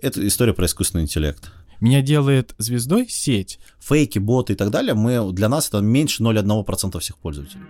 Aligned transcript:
Это 0.00 0.26
история 0.26 0.52
про 0.54 0.66
искусственный 0.66 1.04
интеллект. 1.04 1.50
Меня 1.80 2.02
делает 2.02 2.54
звездой 2.58 3.08
сеть. 3.08 3.58
Фейки, 3.80 4.18
боты 4.18 4.52
и 4.52 4.56
так 4.56 4.70
далее, 4.70 4.94
мы, 4.94 5.32
для 5.32 5.48
нас 5.48 5.68
это 5.68 5.80
меньше 5.80 6.22
0,1% 6.22 6.98
всех 6.98 7.18
пользователей. 7.18 7.62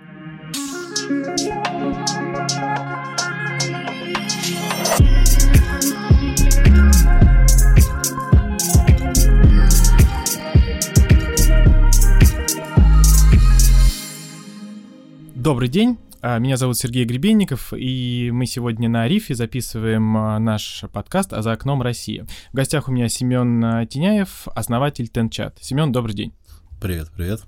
Добрый 15.34 15.68
день. 15.68 15.98
А, 16.20 16.38
меня 16.38 16.56
зовут 16.56 16.76
Сергей 16.76 17.04
Гребенников, 17.04 17.72
и 17.72 18.30
мы 18.32 18.46
сегодня 18.46 18.88
на 18.88 19.06
Рифе 19.06 19.36
записываем 19.36 20.16
а, 20.16 20.38
наш 20.40 20.82
подкаст 20.92 21.32
«А 21.32 21.42
за 21.42 21.52
окном 21.52 21.80
России». 21.80 22.26
В 22.52 22.56
гостях 22.56 22.88
у 22.88 22.92
меня 22.92 23.08
Семен 23.08 23.64
а, 23.64 23.86
Теняев, 23.86 24.48
основатель 24.48 25.06
Тенчат. 25.08 25.58
Семен, 25.60 25.92
добрый 25.92 26.16
день. 26.16 26.32
Привет, 26.80 27.10
привет. 27.16 27.42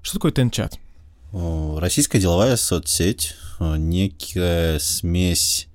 Что 0.00 0.14
такое 0.14 0.30
Тенчат? 0.30 0.78
Российская 1.32 2.20
деловая 2.20 2.54
соцсеть, 2.56 3.34
некая 3.58 4.78
смесь, 4.78 5.68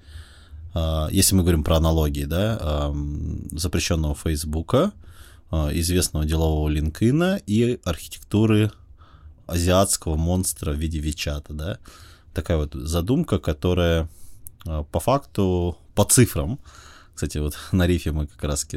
если 1.12 1.35
мы 1.35 1.41
говорим 1.41 1.66
про 1.66 1.76
аналогии, 1.76 2.23
да, 2.23 2.94
запрещенного 3.52 4.16
Фейсбука, 4.16 4.94
известного 5.52 6.26
делового 6.26 6.70
LinkedIn 6.70 7.44
и 7.46 7.80
архитектуры 7.84 8.71
азиатского 9.48 10.16
монстра 10.16 10.72
в 10.72 10.77
виде 10.77 11.00
Вичата, 11.00 11.54
да. 11.54 11.80
Такая 12.34 12.58
вот 12.58 12.73
задумка, 12.73 13.40
которая 13.40 14.09
а, 14.66 14.84
по 14.84 14.99
факту, 14.99 15.77
по 15.95 16.05
цифрам, 16.05 16.59
кстати, 17.13 17.38
вот 17.38 17.58
на 17.72 17.88
рифе 17.88 18.12
мы 18.12 18.27
как 18.27 18.44
раз 18.44 18.68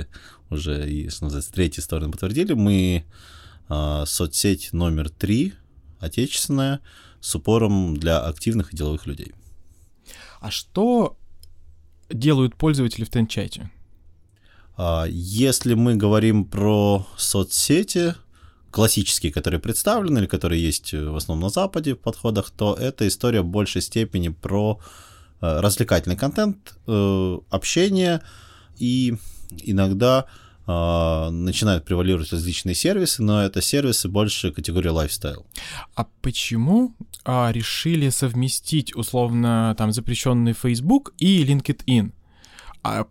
уже 0.50 0.90
и, 0.90 1.08
что 1.08 1.24
называется, 1.24 1.52
третьей 1.52 1.82
стороны 1.82 2.10
подтвердили, 2.10 2.52
мы 2.52 3.04
э, 3.68 4.04
соцсеть 4.06 4.72
номер 4.72 5.08
три, 5.08 5.54
отечественная, 5.98 6.80
с 7.20 7.34
упором 7.34 7.96
для 7.96 8.20
активных 8.20 8.72
и 8.72 8.76
деловых 8.76 9.06
людей. 9.06 9.32
А 10.40 10.50
что 10.50 11.16
делают 12.10 12.54
пользователи 12.54 13.04
в 13.04 13.10
Тенчате? 13.10 13.70
Если 15.08 15.72
мы 15.72 15.94
говорим 15.94 16.44
про 16.44 17.06
соцсети, 17.16 18.14
классические, 18.74 19.32
которые 19.32 19.60
представлены 19.60 20.18
или 20.18 20.26
которые 20.26 20.60
есть 20.60 20.94
э, 20.94 21.08
в 21.08 21.16
основном 21.16 21.44
на 21.44 21.50
Западе 21.50 21.94
в 21.94 22.00
подходах, 22.00 22.50
то 22.50 22.74
это 22.74 23.06
история 23.06 23.42
в 23.42 23.46
большей 23.46 23.82
степени 23.82 24.30
про 24.30 24.80
э, 25.40 25.60
развлекательный 25.60 26.16
контент, 26.16 26.74
э, 26.88 27.38
общение 27.50 28.20
и 28.76 29.14
иногда 29.64 30.26
начинают 30.66 31.84
превалировать 31.84 32.32
различные 32.32 32.74
сервисы, 32.74 33.22
но 33.22 33.42
это 33.42 33.60
сервисы 33.60 34.08
больше 34.08 34.50
категории 34.50 34.88
лайфстайл. 34.88 35.44
А 35.94 36.06
почему 36.22 36.94
а, 37.22 37.52
решили 37.52 38.08
совместить 38.08 38.96
условно 38.96 39.74
там 39.76 39.92
запрещенный 39.92 40.54
Facebook 40.54 41.12
и 41.18 41.44
LinkedIn? 41.44 42.12
А 42.82 43.06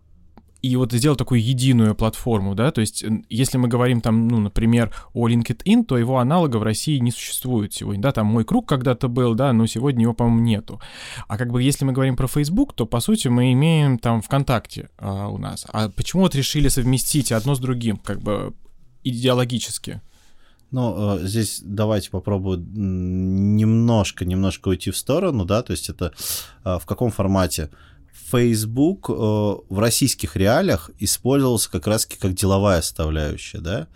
и 0.64 0.76
вот 0.76 0.92
сделать 0.92 1.18
такую 1.18 1.44
единую 1.44 1.94
платформу, 1.94 2.54
да, 2.54 2.70
то 2.70 2.80
есть 2.80 3.04
если 3.28 3.58
мы 3.58 3.68
говорим 3.68 4.00
там, 4.00 4.28
ну, 4.28 4.40
например, 4.40 4.94
о 5.12 5.28
LinkedIn, 5.28 5.84
то 5.84 5.98
его 5.98 6.18
аналога 6.18 6.56
в 6.56 6.62
России 6.62 6.96
не 7.00 7.10
существует 7.10 7.74
сегодня, 7.74 8.02
да, 8.02 8.12
там 8.12 8.28
мой 8.28 8.44
круг 8.44 8.66
когда-то 8.66 9.08
был, 9.08 9.34
да, 9.34 9.52
но 9.52 9.66
сегодня 9.66 10.04
его, 10.04 10.14
по-моему, 10.14 10.40
нету. 10.40 10.80
А 11.28 11.36
как 11.36 11.52
бы 11.52 11.62
если 11.62 11.84
мы 11.84 11.92
говорим 11.92 12.16
про 12.16 12.28
Facebook, 12.28 12.72
то, 12.72 12.86
по 12.86 13.00
сути, 13.00 13.28
мы 13.28 13.52
имеем 13.52 13.98
там 13.98 14.22
ВКонтакте 14.22 14.88
а, 14.96 15.28
у 15.28 15.36
нас. 15.36 15.66
А 15.70 15.90
почему 15.90 16.22
вот 16.22 16.34
решили 16.34 16.68
совместить 16.68 17.30
одно 17.30 17.54
с 17.54 17.58
другим, 17.58 17.98
как 17.98 18.20
бы 18.20 18.54
идеологически? 19.02 20.00
Ну, 20.70 21.18
э, 21.18 21.26
здесь 21.26 21.60
давайте 21.62 22.10
попробую 22.10 22.64
немножко, 22.66 24.24
немножко 24.24 24.68
уйти 24.68 24.90
в 24.90 24.96
сторону, 24.96 25.44
да, 25.44 25.62
то 25.62 25.72
есть 25.72 25.90
это 25.90 26.14
э, 26.64 26.78
в 26.80 26.86
каком 26.86 27.10
формате? 27.10 27.68
Facebook 28.34 29.08
э, 29.08 29.12
в 29.12 29.78
российских 29.78 30.36
реалиях 30.36 30.90
использовался 30.98 31.70
как 31.70 31.86
раз 31.86 32.06
как 32.06 32.34
деловая 32.34 32.82
составляющая, 32.82 33.58
да. 33.58 33.86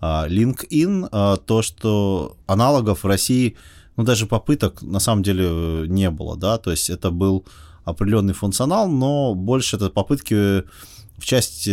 А 0.00 0.28
LinkedIn, 0.28 1.08
э, 1.10 1.36
то, 1.44 1.62
что 1.62 2.36
аналогов 2.46 3.04
в 3.04 3.06
России, 3.06 3.56
ну, 3.96 4.04
даже 4.04 4.26
попыток 4.26 4.82
на 4.82 5.00
самом 5.00 5.22
деле 5.22 5.88
не 5.88 6.10
было, 6.10 6.36
да, 6.36 6.58
то 6.58 6.70
есть 6.70 6.90
это 6.90 7.10
был 7.10 7.46
определенный 7.84 8.34
функционал, 8.34 8.88
но 8.88 9.34
больше 9.34 9.76
это 9.76 9.88
попытки 9.88 10.64
в 11.16 11.24
части 11.24 11.70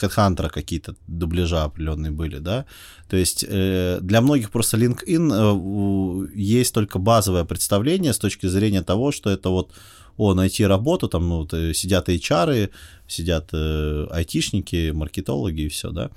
HeadHunter 0.00 0.48
какие-то 0.48 0.94
дубляжа 1.08 1.64
определенные 1.64 2.12
были, 2.12 2.38
да. 2.38 2.66
То 3.08 3.16
есть 3.16 3.44
э, 3.48 3.98
для 4.00 4.20
многих 4.20 4.50
просто 4.50 4.76
LinkedIn 4.76 6.28
э, 6.28 6.36
есть 6.36 6.72
только 6.72 6.98
базовое 6.98 7.44
представление 7.44 8.12
с 8.12 8.18
точки 8.18 8.46
зрения 8.46 8.82
того, 8.82 9.10
что 9.10 9.30
это 9.30 9.48
вот 9.48 9.72
о, 10.20 10.34
найти 10.34 10.66
работу, 10.66 11.08
там 11.08 11.28
ну, 11.28 11.36
вот, 11.38 11.54
э, 11.54 11.74
сидят 11.74 12.08
HR, 12.08 12.70
сидят 13.08 13.48
э, 13.54 14.06
айтишники, 14.10 14.92
маркетологи 14.92 15.62
и 15.62 15.68
все, 15.68 15.90
да. 15.90 16.10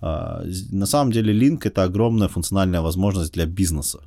А, 0.00 0.42
на 0.70 0.86
самом 0.86 1.12
деле 1.12 1.32
Link— 1.34 1.60
это 1.64 1.82
огромная 1.82 2.28
функциональная 2.28 2.80
возможность 2.80 3.34
для 3.34 3.44
бизнеса, 3.46 4.00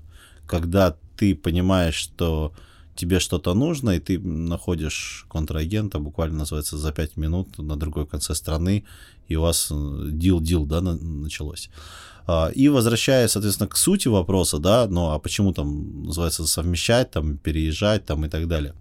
когда 0.47 0.95
ты 1.17 1.35
понимаешь, 1.35 1.95
что 1.95 2.53
тебе 2.95 3.19
что-то 3.19 3.53
нужно, 3.53 3.91
и 3.91 3.99
ты 3.99 4.19
находишь 4.19 5.25
контрагента, 5.29 5.99
буквально 5.99 6.39
называется, 6.39 6.77
за 6.77 6.91
5 6.91 7.17
минут 7.17 7.57
на 7.59 7.75
другой 7.75 8.07
конце 8.07 8.33
страны, 8.33 8.83
и 9.27 9.35
у 9.35 9.41
вас 9.41 9.71
дил-дил, 9.71 10.65
э, 10.65 10.67
да, 10.67 10.81
началось. 10.81 11.69
А, 12.27 12.49
и 12.55 12.67
возвращаясь, 12.69 13.31
соответственно, 13.31 13.69
к 13.69 13.77
сути 13.77 14.07
вопроса, 14.07 14.57
да, 14.57 14.87
ну 14.89 15.11
а 15.11 15.19
почему 15.19 15.53
там 15.53 16.05
называется 16.05 16.47
совмещать, 16.47 17.11
там 17.11 17.37
переезжать, 17.37 18.05
там 18.05 18.25
и 18.25 18.29
так 18.29 18.47
далее 18.47 18.73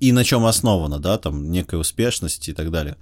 и 0.00 0.12
на 0.12 0.24
чем 0.24 0.44
основана, 0.44 0.98
да, 0.98 1.18
там 1.18 1.50
некая 1.50 1.78
успешность 1.78 2.48
и 2.48 2.52
так 2.52 2.70
далее. 2.70 2.96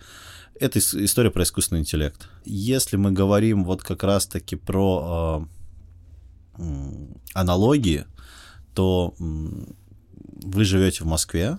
Это 0.60 0.78
история 0.78 1.30
про 1.30 1.42
искусственный 1.42 1.80
интеллект. 1.80 2.28
Если 2.44 2.96
мы 2.96 3.10
говорим 3.10 3.64
вот 3.64 3.82
как 3.82 4.04
раз-таки 4.04 4.54
про 4.54 5.48
э, 6.58 6.62
аналогии, 7.34 8.04
то 8.74 9.14
вы 9.18 10.64
живете 10.64 11.02
в 11.02 11.06
Москве, 11.08 11.58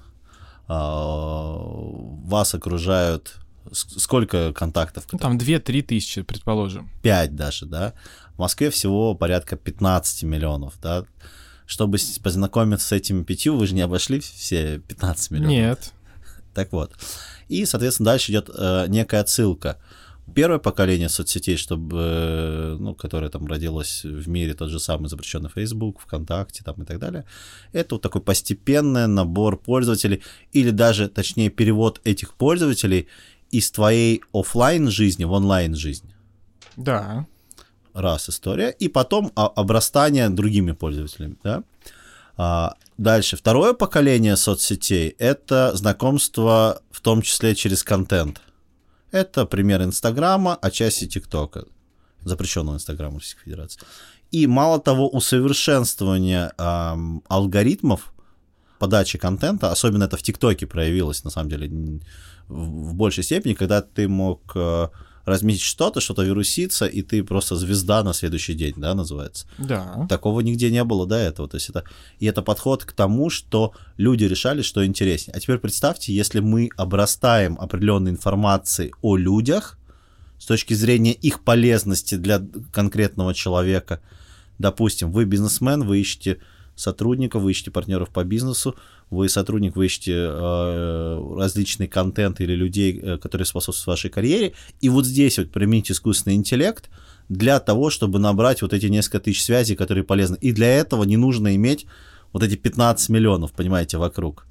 э, 0.68 0.70
вас 0.70 2.56
окружают 2.56 3.36
сколько 3.72 4.54
контактов? 4.54 5.06
Ну, 5.12 5.20
там 5.20 5.38
2-3 5.38 5.82
тысячи, 5.82 6.22
предположим. 6.22 6.90
5 7.02 7.36
даже, 7.36 7.66
да. 7.66 7.94
В 8.36 8.40
Москве 8.40 8.70
всего 8.70 9.16
порядка 9.16 9.58
15 9.58 10.24
миллионов, 10.24 10.76
да 10.82 11.06
чтобы 11.66 11.98
познакомиться 12.24 12.88
с 12.88 12.92
этими 12.92 13.24
пятью, 13.24 13.58
вы 13.58 13.68
же 13.68 13.76
не 13.76 13.82
обошли 13.82 14.20
все 14.20 14.80
15 14.80 15.32
миллионов. 15.32 15.52
Нет. 15.52 15.94
Так 16.54 16.72
вот. 16.72 16.94
И, 17.48 17.66
соответственно, 17.66 18.12
дальше 18.12 18.32
идет 18.32 18.50
э, 18.54 18.86
некая 18.88 19.22
отсылка. 19.22 19.78
Первое 20.34 20.58
поколение 20.58 21.10
соцсетей, 21.10 21.56
чтобы, 21.56 21.98
э, 22.00 22.78
ну, 22.80 22.96
которое 22.96 23.30
там 23.30 23.46
родилось 23.46 24.04
в 24.04 24.28
мире, 24.28 24.54
тот 24.54 24.70
же 24.70 24.80
самый 24.80 25.08
запрещенный 25.08 25.50
Facebook, 25.54 26.00
ВКонтакте 26.02 26.64
там 26.64 26.82
и 26.82 26.86
так 26.86 27.00
далее, 27.00 27.26
это 27.74 27.96
вот 27.96 28.02
такой 28.02 28.22
постепенный 28.22 29.08
набор 29.08 29.58
пользователей, 29.58 30.24
или 30.52 30.72
даже, 30.72 31.10
точнее, 31.10 31.50
перевод 31.50 32.02
этих 32.04 32.34
пользователей 32.34 33.08
из 33.52 33.70
твоей 33.70 34.24
офлайн 34.34 34.90
жизни 34.90 35.26
в 35.26 35.32
онлайн 35.32 35.76
жизнь. 35.76 36.12
Да 36.76 37.28
раз 37.96 38.30
история, 38.30 38.70
и 38.70 38.90
потом 38.90 39.32
обрастание 39.36 40.30
другими 40.30 40.74
пользователями, 40.74 41.38
да. 41.44 41.64
А, 42.38 42.76
дальше, 42.98 43.38
второе 43.38 43.74
поколение 43.74 44.36
соцсетей— 44.36 45.16
это 45.20 45.76
знакомство 45.76 46.82
в 46.92 47.02
том 47.02 47.22
числе 47.22 47.56
через 47.56 47.84
контент. 47.84 48.42
Это 49.12 49.46
пример 49.46 49.82
Инстаграма, 49.82 50.56
а 50.62 50.70
части 50.70 51.08
ТикТока, 51.08 51.66
запрещенного 52.24 52.76
Инстаграма 52.76 53.16
Российской 53.16 53.46
Федерации. 53.46 53.82
И 54.32 54.48
мало 54.48 54.80
того, 54.82 55.08
усовершенствование 55.08 56.52
эм, 56.58 57.24
алгоритмов 57.30 58.14
подачи 58.80 59.18
контента, 59.18 59.72
особенно 59.72 60.04
это 60.04 60.18
в 60.18 60.22
ТикТоке 60.22 60.68
проявилось, 60.68 61.24
на 61.24 61.30
самом 61.30 61.50
деле, 61.50 62.02
в 62.50 62.94
большей 62.94 63.24
степени, 63.24 63.54
когда 63.54 63.82
ты 63.82 64.10
мог 64.10 64.52
э, 64.56 64.90
разметить 65.26 65.62
что-то, 65.62 66.00
что-то 66.02 66.24
вирусится, 66.24 66.86
и 66.86 67.02
ты 67.02 67.24
просто 67.24 67.56
звезда 67.56 68.04
на 68.04 68.14
следующий 68.14 68.54
день, 68.54 68.74
да, 68.78 68.94
называется. 68.94 69.48
Да. 69.58 70.06
Такого 70.08 70.42
нигде 70.42 70.72
не 70.72 70.84
было 70.84 71.06
до 71.08 71.16
этого. 71.16 71.48
То 71.48 71.56
есть 71.58 71.70
это, 71.70 71.84
и 72.20 72.26
это 72.26 72.42
подход 72.42 72.86
к 72.86 72.92
тому, 72.92 73.30
что 73.30 73.74
люди 73.98 74.26
решали, 74.26 74.62
что 74.62 74.86
интереснее. 74.86 75.36
А 75.36 75.40
теперь 75.40 75.58
представьте, 75.58 76.14
если 76.14 76.40
мы 76.40 76.70
обрастаем 76.78 77.58
определенной 77.60 78.12
информацией 78.12 78.94
о 79.02 79.18
людях 79.18 79.78
с 80.38 80.46
точки 80.46 80.74
зрения 80.74 81.14
их 81.14 81.44
полезности 81.44 82.16
для 82.16 82.42
конкретного 82.72 83.34
человека. 83.34 84.02
Допустим, 84.60 85.12
вы 85.12 85.26
бизнесмен, 85.26 85.84
вы 85.84 86.02
ищете 86.02 86.40
сотрудников, 86.76 87.44
вы 87.44 87.52
ищете 87.52 87.72
партнеров 87.72 88.10
по 88.10 88.24
бизнесу, 88.24 88.76
вы 89.10 89.30
сотрудник, 89.30 89.76
вы 89.76 89.86
ищете 89.86 90.14
э, 90.14 91.36
различный 91.38 91.88
контент 91.88 92.42
или 92.42 92.54
людей, 92.54 93.00
э, 93.00 93.18
которые 93.18 93.46
способствуют 93.46 93.88
вашей 93.88 94.10
карьере, 94.10 94.54
и 94.82 94.90
вот 94.90 95.06
здесь 95.06 95.38
вот 95.38 95.52
применить 95.52 95.92
искусственный 95.92 96.36
интеллект 96.36 96.90
для 97.30 97.60
того, 97.60 97.90
чтобы 97.90 98.20
набрать 98.20 98.62
вот 98.62 98.74
эти 98.74 98.88
несколько 98.88 99.20
тысяч 99.20 99.44
связей, 99.44 99.76
которые 99.76 100.04
полезны. 100.04 100.38
И 100.42 100.52
для 100.52 100.68
этого 100.68 101.04
не 101.04 101.18
нужно 101.18 101.56
иметь 101.56 101.86
вот 102.34 102.44
эти 102.44 102.56
15 102.56 103.10
миллионов, 103.10 103.52
понимаете, 103.54 103.98
вокруг. 103.98 104.46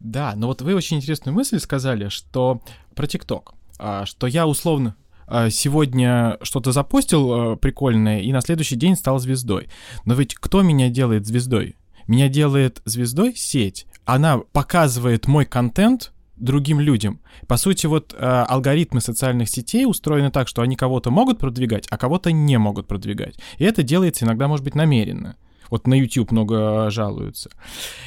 Да, 0.00 0.34
но 0.36 0.48
вот 0.48 0.62
вы 0.62 0.74
очень 0.74 0.98
интересную 0.98 1.34
мысль 1.34 1.60
сказали, 1.60 2.08
что 2.08 2.60
про 2.94 3.06
ТикТок, 3.06 3.54
а, 3.78 4.04
что 4.04 4.26
я 4.26 4.46
условно 4.46 4.96
а, 5.26 5.48
сегодня 5.48 6.38
что-то 6.42 6.72
запустил 6.72 7.32
а, 7.32 7.56
прикольное 7.56 8.20
и 8.20 8.32
на 8.32 8.40
следующий 8.40 8.76
день 8.76 8.96
стал 8.96 9.18
звездой. 9.18 9.68
Но 10.04 10.14
ведь 10.14 10.34
кто 10.34 10.62
меня 10.62 10.88
делает 10.88 11.26
звездой? 11.26 11.76
Меня 12.06 12.28
делает 12.28 12.82
звездой 12.84 13.34
сеть. 13.34 13.86
Она 14.04 14.38
показывает 14.38 15.26
мой 15.26 15.44
контент 15.44 16.12
другим 16.36 16.80
людям. 16.80 17.20
По 17.46 17.56
сути, 17.56 17.86
вот 17.86 18.14
э, 18.14 18.16
алгоритмы 18.18 19.00
социальных 19.00 19.48
сетей 19.48 19.86
устроены 19.86 20.30
так, 20.30 20.48
что 20.48 20.62
они 20.62 20.76
кого-то 20.76 21.10
могут 21.10 21.38
продвигать, 21.38 21.86
а 21.88 21.96
кого-то 21.96 22.32
не 22.32 22.58
могут 22.58 22.88
продвигать. 22.88 23.36
И 23.58 23.64
это 23.64 23.82
делается 23.82 24.24
иногда, 24.24 24.48
может 24.48 24.64
быть, 24.64 24.74
намеренно. 24.74 25.36
Вот 25.70 25.86
на 25.86 25.94
YouTube 25.94 26.32
много 26.32 26.90
жалуются. 26.90 27.50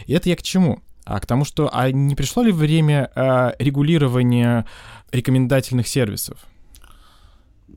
И 0.06 0.14
это 0.14 0.30
я 0.30 0.36
к 0.36 0.44
чему? 0.44 0.84
А 1.06 1.20
к 1.20 1.26
тому, 1.26 1.46
что 1.46 1.70
а 1.72 1.92
не 1.92 2.16
пришло 2.16 2.44
ли 2.44 2.52
время 2.52 3.12
э, 3.16 3.54
регулирования 3.60 4.66
рекомендательных 5.12 5.88
сервисов? 5.88 6.40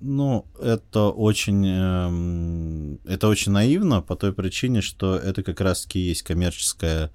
Ну, 0.01 0.47
это 0.61 1.09
очень, 1.09 1.65
э, 1.67 3.13
это 3.13 3.29
очень 3.29 3.53
наивно 3.53 4.01
по 4.01 4.17
той 4.17 4.33
причине, 4.33 4.81
что 4.81 5.17
это 5.17 5.43
как 5.43 5.61
раз-таки 5.61 6.01
есть 6.01 6.23
коммерческая 6.23 7.11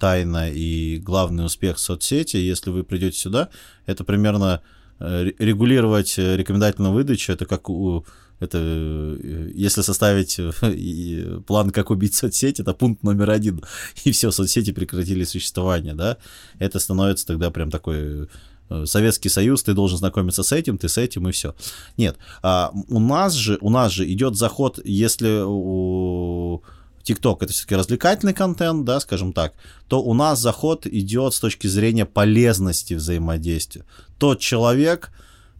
тайна 0.00 0.50
и 0.50 0.98
главный 0.98 1.44
успех 1.44 1.78
соцсети. 1.78 2.38
Если 2.38 2.70
вы 2.70 2.82
придете 2.82 3.18
сюда, 3.18 3.50
это 3.86 4.02
примерно 4.02 4.62
э, 4.98 5.30
регулировать 5.38 6.18
рекомендательную 6.18 6.92
выдачу, 6.92 7.32
это 7.32 7.46
как 7.46 7.70
у 7.70 8.04
это 8.40 8.58
э, 8.58 9.50
если 9.54 9.82
составить 9.82 10.38
э, 10.38 11.40
план, 11.46 11.70
как 11.70 11.90
убить 11.90 12.14
соцсети, 12.14 12.62
это 12.62 12.72
пункт 12.72 13.02
номер 13.02 13.30
один. 13.30 13.62
И 14.04 14.10
все, 14.10 14.30
соцсети 14.30 14.72
прекратили 14.72 15.24
существование, 15.24 15.94
да. 15.94 16.16
Это 16.58 16.80
становится 16.80 17.26
тогда 17.26 17.50
прям 17.50 17.70
такой 17.70 18.28
э, 18.70 18.86
Советский 18.86 19.28
Союз, 19.28 19.62
ты 19.62 19.74
должен 19.74 19.98
знакомиться 19.98 20.42
с 20.42 20.52
этим, 20.52 20.78
ты 20.78 20.88
с 20.88 20.96
этим 20.96 21.28
и 21.28 21.32
все. 21.32 21.54
Нет, 21.98 22.16
а 22.42 22.72
у 22.88 22.98
нас 22.98 23.34
же, 23.34 23.58
у 23.60 23.68
нас 23.68 23.92
же 23.92 24.10
идет 24.10 24.36
заход, 24.36 24.80
если 24.84 25.42
у 25.44 26.62
TikTok 27.04 27.38
это 27.40 27.52
все-таки 27.52 27.76
развлекательный 27.76 28.34
контент, 28.34 28.84
да, 28.84 29.00
скажем 29.00 29.32
так, 29.32 29.54
то 29.88 30.02
у 30.02 30.14
нас 30.14 30.40
заход 30.40 30.86
идет 30.86 31.34
с 31.34 31.40
точки 31.40 31.66
зрения 31.66 32.06
полезности 32.06 32.94
взаимодействия. 32.94 33.84
Тот 34.18 34.40
человек, 34.40 35.10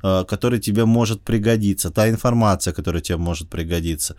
Э, 0.03 0.25
который 0.27 0.59
тебе 0.59 0.87
может 0.87 1.21
пригодиться, 1.21 1.91
та 1.91 2.09
информация, 2.09 2.73
которая 2.73 3.03
тебе 3.03 3.19
может 3.19 3.51
пригодиться. 3.51 4.17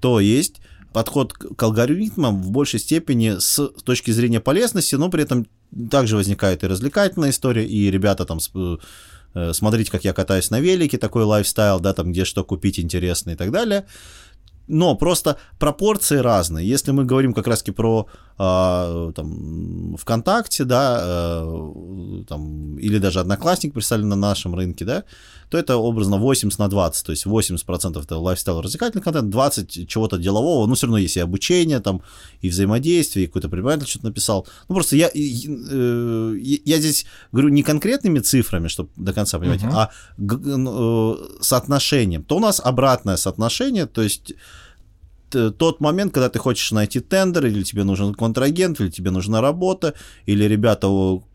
То 0.00 0.20
есть 0.20 0.60
подход 0.92 1.32
к 1.32 1.60
алгоритмам 1.60 2.40
в 2.40 2.52
большей 2.52 2.78
степени 2.78 3.38
с 3.40 3.68
точки 3.84 4.12
зрения 4.12 4.38
полезности, 4.38 4.94
но 4.94 5.10
при 5.10 5.24
этом 5.24 5.48
также 5.90 6.16
возникает 6.16 6.62
и 6.62 6.68
развлекательная 6.68 7.30
история, 7.30 7.66
и 7.66 7.90
ребята 7.90 8.24
там 8.24 8.38
э, 9.34 9.52
смотрите, 9.52 9.90
как 9.90 10.04
я 10.04 10.12
катаюсь 10.12 10.50
на 10.50 10.60
велике, 10.60 10.98
такой 10.98 11.24
лайфстайл, 11.24 11.80
да, 11.80 11.94
там 11.94 12.12
где 12.12 12.24
что 12.24 12.44
купить 12.44 12.78
интересно 12.78 13.30
и 13.30 13.34
так 13.34 13.50
далее. 13.50 13.86
Но 14.66 14.94
просто 14.94 15.36
пропорции 15.58 16.16
разные. 16.16 16.66
Если 16.66 16.92
мы 16.92 17.04
говорим 17.04 17.34
как 17.34 17.46
раз-таки 17.46 17.72
про 17.72 18.06
э, 18.38 19.12
там, 19.14 19.96
ВКонтакте, 19.96 20.64
да, 20.64 21.00
э, 21.02 22.24
там, 22.28 22.78
или 22.78 22.98
даже 22.98 23.20
Одноклассник 23.20 23.74
представлен 23.74 24.08
на 24.08 24.16
нашем 24.16 24.54
рынке, 24.54 24.84
да, 24.84 25.04
то 25.50 25.58
это 25.58 25.76
образно 25.76 26.16
80 26.16 26.58
на 26.58 26.68
20, 26.68 27.06
то 27.06 27.12
есть 27.12 27.26
80% 27.26 28.02
это 28.02 28.18
лайфстайл 28.18 28.60
развлекательный 28.60 29.02
контент, 29.02 29.30
20 29.30 29.88
чего-то 29.88 30.16
делового, 30.16 30.66
ну, 30.66 30.74
все 30.74 30.86
равно 30.86 30.98
есть 30.98 31.16
и 31.16 31.20
обучение, 31.20 31.80
там, 31.80 32.02
и 32.40 32.48
взаимодействие, 32.48 33.24
и 33.24 33.26
какой-то 33.26 33.48
преподаватель 33.48 33.88
что-то 33.88 34.06
написал. 34.06 34.46
Ну, 34.68 34.74
просто 34.74 34.96
я, 34.96 35.10
э, 35.14 36.36
я 36.64 36.78
здесь 36.78 37.06
говорю 37.32 37.50
не 37.50 37.62
конкретными 37.62 38.18
цифрами, 38.18 38.68
чтобы 38.68 38.88
до 38.96 39.12
конца 39.12 39.38
понимать, 39.38 39.62
uh-huh. 39.62 39.72
а 39.72 39.90
э, 40.18 41.40
соотношением. 41.40 42.24
То 42.24 42.36
у 42.36 42.40
нас 42.40 42.60
обратное 42.64 43.16
соотношение, 43.16 43.86
то 43.86 44.02
есть 44.02 44.32
тот 45.34 45.80
момент, 45.80 46.12
когда 46.12 46.28
ты 46.28 46.38
хочешь 46.38 46.72
найти 46.72 47.00
тендер, 47.00 47.46
или 47.46 47.62
тебе 47.62 47.84
нужен 47.84 48.14
контрагент, 48.14 48.80
или 48.80 48.90
тебе 48.90 49.10
нужна 49.10 49.40
работа, 49.40 49.94
или 50.26 50.44
ребята, 50.44 50.88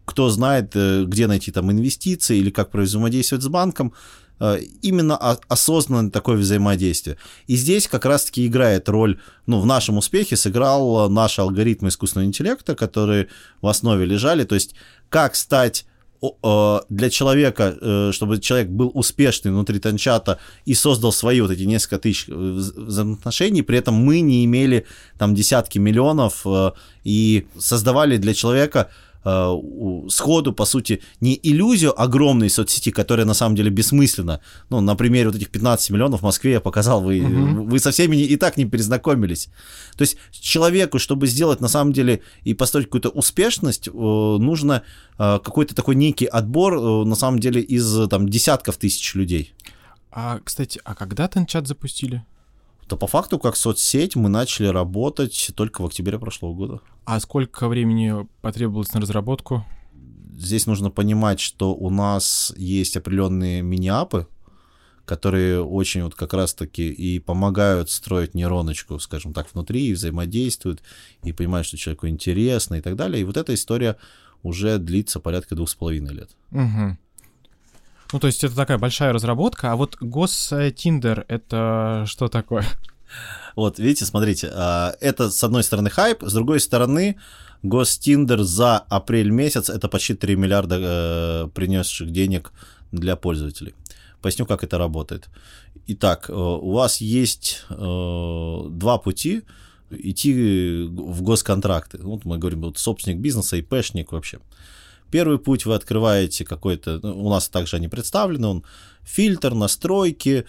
кто 0.05 0.29
знает, 0.29 0.71
э, 0.75 1.03
где 1.05 1.27
найти 1.27 1.51
там 1.51 1.71
инвестиции, 1.71 2.37
или 2.37 2.49
как 2.49 2.73
взаимодействовать 2.73 3.43
с 3.43 3.47
банком, 3.47 3.93
э, 4.39 4.61
именно 4.81 5.17
осознанное 5.17 6.11
такое 6.11 6.37
взаимодействие. 6.37 7.17
И 7.47 7.55
здесь 7.55 7.87
как 7.87 8.05
раз-таки 8.05 8.47
играет 8.47 8.89
роль, 8.89 9.19
ну, 9.45 9.59
в 9.59 9.65
нашем 9.65 9.97
успехе 9.97 10.37
сыграл 10.37 11.09
наш 11.09 11.39
алгоритм 11.39 11.87
искусственного 11.87 12.27
интеллекта, 12.27 12.75
которые 12.75 13.27
в 13.61 13.67
основе 13.67 14.05
лежали, 14.05 14.45
то 14.45 14.55
есть 14.55 14.75
как 15.09 15.35
стать 15.35 15.85
для 16.21 17.09
человека, 17.09 17.77
э, 17.79 18.11
чтобы 18.11 18.39
человек 18.39 18.67
был 18.67 18.91
успешный 18.93 19.51
внутри 19.51 19.79
танчата 19.79 20.37
и 20.65 20.73
создал 20.73 21.13
свои 21.13 21.39
вот 21.39 21.51
эти 21.51 21.63
несколько 21.63 21.97
тысяч 21.97 22.25
э, 22.27 22.33
взаимоотношений, 22.33 23.61
при 23.61 23.77
этом 23.77 23.95
мы 23.95 24.19
не 24.19 24.43
имели 24.43 24.85
там 25.17 25.33
десятки 25.33 25.79
миллионов 25.79 26.45
э, 26.45 26.71
и 27.05 27.47
создавали 27.57 28.17
для 28.17 28.33
человека 28.33 28.89
э, 29.23 29.55
сходу, 30.09 30.53
по 30.53 30.65
сути, 30.65 31.01
не 31.21 31.39
иллюзию 31.41 31.99
огромной 31.99 32.49
соцсети, 32.49 32.91
которая 32.91 33.25
на 33.25 33.33
самом 33.33 33.55
деле 33.55 33.69
бессмысленна. 33.69 34.41
Ну, 34.69 34.81
на 34.81 34.95
примере 34.95 35.27
вот 35.27 35.35
этих 35.35 35.49
15 35.49 35.89
миллионов 35.91 36.21
в 36.21 36.23
Москве 36.23 36.53
я 36.53 36.59
показал, 36.59 37.01
вы, 37.01 37.21
угу. 37.21 37.63
вы 37.65 37.79
со 37.79 37.91
всеми 37.91 38.17
и 38.17 38.35
так 38.35 38.57
не 38.57 38.65
перезнакомились. 38.65 39.49
То 39.97 40.01
есть 40.01 40.17
человеку, 40.31 40.99
чтобы 40.99 41.27
сделать 41.27 41.61
на 41.61 41.67
самом 41.67 41.93
деле 41.93 42.21
и 42.43 42.53
построить 42.53 42.87
какую-то 42.87 43.09
успешность, 43.09 43.87
э, 43.87 43.91
нужно 43.91 44.83
э, 45.17 45.39
какой-то 45.43 45.75
такой 45.75 45.95
некий 45.95 46.25
отбор, 46.25 46.75
э, 46.75 47.05
на 47.05 47.15
самом 47.15 47.39
деле, 47.39 47.61
из 47.61 48.07
там 48.09 48.29
десятков 48.29 48.77
тысяч 48.77 49.15
людей. 49.15 49.53
А, 50.11 50.39
кстати, 50.43 50.81
а 50.83 50.95
когда 50.95 51.27
Тенчат 51.27 51.67
запустили? 51.67 52.23
То 52.89 52.97
по 52.97 53.07
факту, 53.07 53.37
как 53.37 53.55
соцсеть, 53.55 54.15
мы 54.15 54.29
начали 54.29 54.67
работать 54.67 55.51
только 55.55 55.81
в 55.81 55.85
октябре 55.85 56.17
прошлого 56.17 56.53
года. 56.53 56.81
А 57.05 57.19
сколько 57.19 57.67
времени 57.67 58.27
потребовалось 58.41 58.93
на 58.93 58.99
разработку? 58.99 59.63
Здесь 60.35 60.65
нужно 60.65 60.89
понимать, 60.89 61.39
что 61.39 61.75
у 61.75 61.89
нас 61.91 62.51
есть 62.57 62.97
определенные 62.97 63.61
мини-апы, 63.61 64.27
которые 65.05 65.63
очень 65.63 66.03
вот 66.03 66.15
как 66.15 66.33
раз-таки 66.33 66.89
и 66.89 67.19
помогают 67.19 67.91
строить 67.91 68.33
нейроночку, 68.33 68.99
скажем 68.99 69.33
так, 69.33 69.53
внутри, 69.53 69.87
и 69.87 69.93
взаимодействуют, 69.93 70.81
и 71.23 71.31
понимают, 71.31 71.67
что 71.67 71.77
человеку 71.77 72.07
интересно 72.07 72.75
и 72.75 72.81
так 72.81 72.95
далее. 72.95 73.21
И 73.21 73.25
вот 73.25 73.37
эта 73.37 73.53
история 73.53 73.97
уже 74.41 74.79
длится 74.79 75.19
порядка 75.19 75.55
двух 75.55 75.69
с 75.69 75.75
половиной 75.75 76.13
лет. 76.13 76.31
Угу. 76.51 76.97
Ну, 78.11 78.19
то 78.19 78.27
есть 78.27 78.43
это 78.43 78.55
такая 78.55 78.77
большая 78.77 79.13
разработка, 79.13 79.71
а 79.71 79.75
вот 79.75 79.97
гос-тиндер— 80.01 81.25
это 81.27 82.05
что 82.07 82.27
такое? 82.27 82.65
Вот, 83.55 83.79
видите, 83.79 84.05
смотрите, 84.05 84.51
а, 84.53 84.93
это 85.01 85.29
с 85.29 85.43
одной 85.43 85.63
стороны 85.63 85.89
хайп, 85.89 86.23
с 86.23 86.33
другой 86.33 86.59
стороны 86.59 87.17
гостиндер 87.63 88.43
за 88.43 88.77
апрель 88.77 89.31
месяц 89.31 89.69
это 89.69 89.87
почти 89.87 90.13
3 90.13 90.35
миллиарда 90.35 90.77
э, 90.79 91.47
принесших 91.53 92.11
денег 92.11 92.53
для 92.91 93.15
пользователей. 93.15 93.73
Поясню, 94.21 94.45
как 94.45 94.63
это 94.63 94.77
работает. 94.77 95.29
Итак, 95.87 96.29
э, 96.29 96.33
у 96.33 96.71
вас 96.71 97.01
есть 97.01 97.65
э, 97.69 97.75
два 98.69 98.97
пути 98.97 99.41
идти 99.89 100.87
в 100.89 101.21
госконтракты. 101.21 101.97
Вот 102.01 102.25
мы 102.25 102.37
говорим, 102.37 102.61
вот 102.61 102.77
собственник 102.77 103.19
бизнеса, 103.19 103.57
и 103.57 103.61
ИПшник 103.61 104.11
вообще. 104.11 104.39
Первый 105.11 105.39
путь 105.39 105.65
вы 105.65 105.75
открываете 105.75 106.45
какой-то, 106.45 106.99
ну, 107.01 107.25
у 107.25 107.29
нас 107.29 107.49
также 107.49 107.77
они 107.77 107.87
представлены, 107.87 108.47
он 108.47 108.63
фильтр, 109.03 109.53
настройки, 109.53 110.45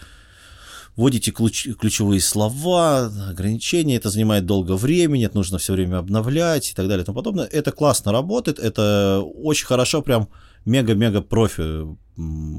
вводите 0.95 1.31
ключ, 1.31 1.67
ключевые 1.79 2.21
слова, 2.21 3.11
ограничения, 3.29 3.95
это 3.95 4.09
занимает 4.09 4.45
долго 4.45 4.75
времени, 4.75 5.25
это 5.25 5.37
нужно 5.37 5.57
все 5.57 5.73
время 5.73 5.97
обновлять 5.97 6.71
и 6.71 6.73
так 6.73 6.87
далее 6.87 7.03
и 7.03 7.05
тому 7.05 7.15
подобное. 7.15 7.45
Это 7.45 7.71
классно 7.71 8.11
работает, 8.11 8.59
это 8.59 9.23
очень 9.23 9.65
хорошо, 9.65 10.01
прям 10.01 10.29
мега-мега 10.65 11.21
профи 11.21 11.85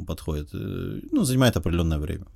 подходит, 0.07 0.49
э, 0.55 1.01
ну, 1.13 1.25
занимает 1.25 1.57
определенное 1.57 1.99
время. 1.99 2.27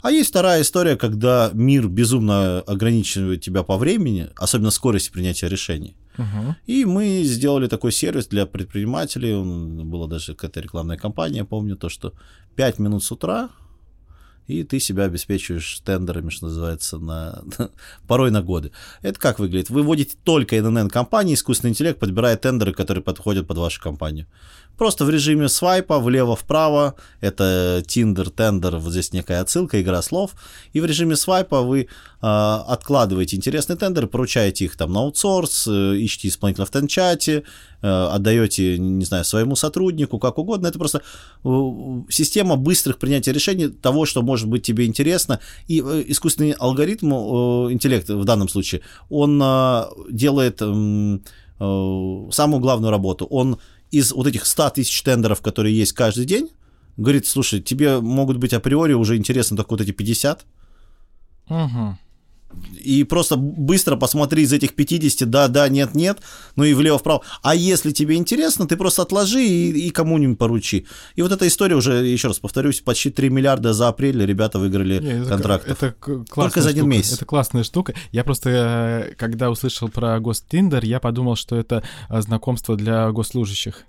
А 0.00 0.12
есть 0.12 0.30
вторая 0.30 0.62
история, 0.62 0.96
когда 0.96 1.50
мир 1.52 1.88
безумно 1.88 2.60
ограничивает 2.60 3.40
тебя 3.40 3.64
по 3.64 3.76
времени, 3.76 4.28
особенно 4.36 4.70
скорости 4.70 5.10
принятия 5.10 5.48
решений. 5.48 5.96
Uh-huh. 6.18 6.54
И 6.66 6.84
мы 6.84 7.22
сделали 7.22 7.68
такой 7.68 7.92
сервис 7.92 8.26
для 8.26 8.44
предпринимателей. 8.44 9.34
Была 9.84 10.06
даже 10.06 10.34
какая-то 10.34 10.60
рекламная 10.60 10.96
кампания, 10.96 11.44
помню, 11.44 11.76
то, 11.76 11.88
что 11.88 12.12
5 12.56 12.78
минут 12.80 13.04
с 13.04 13.12
утра 13.12 13.50
и 14.48 14.64
ты 14.64 14.80
себя 14.80 15.04
обеспечиваешь 15.04 15.80
тендерами, 15.84 16.30
что 16.30 16.46
называется, 16.46 16.98
на, 16.98 17.44
порой 18.08 18.30
на 18.30 18.42
годы. 18.42 18.72
Это 19.02 19.20
как 19.20 19.38
выглядит? 19.38 19.68
Вы 19.70 19.82
вводите 19.82 20.16
только 20.24 20.56
NNN-компании, 20.56 21.34
искусственный 21.34 21.70
интеллект 21.70 22.00
подбирает 22.00 22.40
тендеры, 22.40 22.72
которые 22.72 23.04
подходят 23.04 23.46
под 23.46 23.58
вашу 23.58 23.80
компанию. 23.80 24.26
Просто 24.78 25.04
в 25.04 25.10
режиме 25.10 25.48
свайпа 25.48 25.98
влево-вправо, 25.98 26.94
это 27.20 27.82
Tinder, 27.84 28.30
тендер, 28.30 28.76
вот 28.76 28.92
здесь 28.92 29.12
некая 29.12 29.40
отсылка, 29.40 29.82
игра 29.82 30.02
слов, 30.02 30.30
и 30.72 30.80
в 30.80 30.84
режиме 30.84 31.16
свайпа 31.16 31.62
вы 31.62 31.80
э, 31.80 31.86
откладываете 32.22 33.36
интересные 33.36 33.76
тендеры, 33.76 34.06
поручаете 34.06 34.66
их 34.66 34.76
там 34.76 34.92
на 34.92 35.00
аутсорс, 35.00 35.66
э, 35.66 35.96
ищете 35.96 36.28
исполнителя 36.28 36.64
в 36.64 36.70
тенчате, 36.70 37.42
э, 37.82 37.88
отдаете, 37.88 38.78
не 38.78 39.04
знаю, 39.04 39.24
своему 39.24 39.56
сотруднику, 39.56 40.20
как 40.20 40.38
угодно. 40.38 40.68
Это 40.68 40.78
просто 40.78 41.02
э, 41.44 41.48
система 42.08 42.54
быстрых 42.54 42.98
принятия 42.98 43.32
решений 43.32 43.66
того, 43.66 44.06
что 44.06 44.22
может 44.22 44.46
быть 44.46 44.62
тебе 44.62 44.86
интересно, 44.86 45.40
и 45.66 45.82
э, 45.84 46.04
искусственный 46.06 46.52
алгоритм, 46.52 47.12
э, 47.12 47.72
интеллект 47.72 48.08
в 48.08 48.24
данном 48.24 48.48
случае, 48.48 48.82
он 49.10 49.42
э, 49.42 49.84
делает 50.10 50.62
э, 50.62 51.18
э, 51.58 52.30
самую 52.30 52.60
главную 52.60 52.92
работу, 52.92 53.26
он 53.26 53.58
из 53.90 54.12
вот 54.12 54.26
этих 54.26 54.46
100 54.46 54.70
тысяч 54.70 55.02
тендеров, 55.02 55.40
которые 55.40 55.76
есть 55.76 55.92
каждый 55.92 56.24
день, 56.24 56.50
говорит, 56.96 57.26
слушай, 57.26 57.60
тебе 57.60 58.00
могут 58.00 58.36
быть 58.38 58.52
априори 58.52 58.92
уже 58.92 59.16
интересны 59.16 59.56
только 59.56 59.70
вот 59.70 59.80
эти 59.80 59.92
50. 59.92 60.44
Угу. 61.48 61.98
И 62.82 63.04
просто 63.04 63.36
быстро 63.36 63.96
посмотри 63.96 64.42
из 64.42 64.52
этих 64.52 64.74
50, 64.74 65.28
да, 65.28 65.48
да, 65.48 65.68
нет, 65.68 65.94
нет, 65.94 66.18
ну 66.56 66.64
и 66.64 66.72
влево-вправо. 66.72 67.22
А 67.42 67.54
если 67.54 67.92
тебе 67.92 68.16
интересно, 68.16 68.66
ты 68.66 68.76
просто 68.76 69.02
отложи 69.02 69.44
и, 69.44 69.88
и 69.88 69.90
кому-нибудь 69.90 70.38
поручи. 70.38 70.86
И 71.14 71.22
вот 71.22 71.30
эта 71.30 71.46
история 71.46 71.76
уже, 71.76 72.06
еще 72.06 72.28
раз 72.28 72.38
повторюсь, 72.38 72.80
почти 72.80 73.10
3 73.10 73.28
миллиарда 73.30 73.74
за 73.74 73.88
апрель 73.88 74.24
ребята 74.24 74.58
выиграли 74.58 74.98
Не, 74.98 75.20
это, 75.20 75.28
контрактов. 75.28 75.82
Это 75.82 76.24
Только 76.34 76.62
за 76.62 76.70
один 76.70 76.84
штука. 76.84 76.96
месяц. 76.96 77.12
Это 77.14 77.24
классная 77.26 77.64
штука. 77.64 77.94
Я 78.12 78.24
просто, 78.24 78.50
э, 79.10 79.14
когда 79.16 79.50
услышал 79.50 79.88
про 79.88 80.18
Гостиндер, 80.18 80.84
я 80.84 81.00
подумал, 81.00 81.36
что 81.36 81.56
это 81.56 81.82
э, 82.08 82.20
знакомство 82.22 82.76
для 82.76 83.10
госслужащих. 83.10 83.84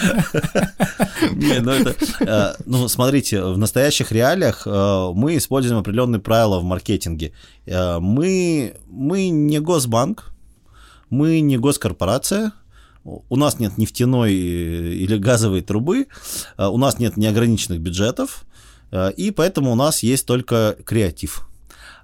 Не, 1.36 1.60
ну 1.60 1.70
это, 1.70 1.94
э, 2.20 2.62
ну 2.66 2.88
смотрите, 2.88 3.42
в 3.42 3.58
настоящих 3.58 4.12
реалиях 4.12 4.66
э, 4.66 5.10
мы 5.14 5.36
используем 5.36 5.78
определенные 5.78 6.20
правила 6.20 6.58
в 6.58 6.64
маркетинге. 6.64 7.32
Э, 7.66 7.98
мы, 8.00 8.76
мы 8.88 9.28
не 9.28 9.60
госбанк, 9.60 10.32
мы 11.08 11.40
не 11.40 11.58
госкорпорация, 11.58 12.52
у 13.04 13.36
нас 13.36 13.58
нет 13.58 13.78
нефтяной 13.78 14.34
или 14.34 15.16
газовой 15.16 15.62
трубы, 15.62 16.06
у 16.58 16.76
нас 16.76 16.98
нет 16.98 17.16
неограниченных 17.16 17.80
бюджетов, 17.80 18.44
и 19.16 19.32
поэтому 19.34 19.72
у 19.72 19.74
нас 19.74 20.02
есть 20.02 20.26
только 20.26 20.76
креатив. 20.84 21.49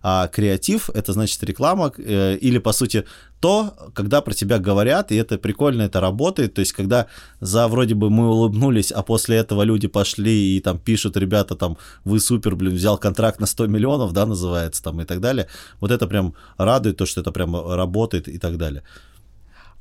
А 0.09 0.29
креатив— 0.29 0.89
это 0.95 1.13
значит 1.13 1.43
реклама 1.43 1.93
э, 1.99 2.37
или, 2.37 2.59
по 2.59 2.73
сути, 2.73 3.05
то, 3.41 3.75
когда 3.93 4.21
про 4.21 4.35
тебя 4.35 4.61
говорят, 4.61 5.11
и 5.11 5.17
это 5.17 5.37
прикольно, 5.37 5.83
это 5.83 6.01
работает. 6.01 6.55
То 6.55 6.61
есть, 6.61 6.75
когда 6.75 7.07
за 7.41 7.67
вроде 7.67 7.97
бы 7.97 8.09
мы 8.09 8.29
улыбнулись, 8.29 8.93
а 8.93 9.03
после 9.03 9.39
этого 9.39 9.65
люди 9.65 9.89
пошли 9.89 10.57
и 10.57 10.61
там 10.61 10.79
пишут, 10.79 11.17
ребята, 11.17 11.57
там, 11.57 11.77
вы 12.05 12.21
супер, 12.21 12.55
блин, 12.55 12.75
взял 12.75 12.99
контракт 12.99 13.41
на 13.41 13.47
100 13.47 13.67
миллионов, 13.67 14.13
да, 14.13 14.27
называется, 14.27 14.81
там, 14.81 15.01
и 15.01 15.05
так 15.05 15.21
далее. 15.21 15.49
Вот 15.81 15.91
это 15.91 16.07
прям 16.07 16.35
радует, 16.57 16.97
то, 16.97 17.05
что 17.05 17.21
это 17.21 17.33
прям 17.33 17.57
работает 17.57 18.29
и 18.29 18.39
так 18.39 18.59
далее. 18.59 18.85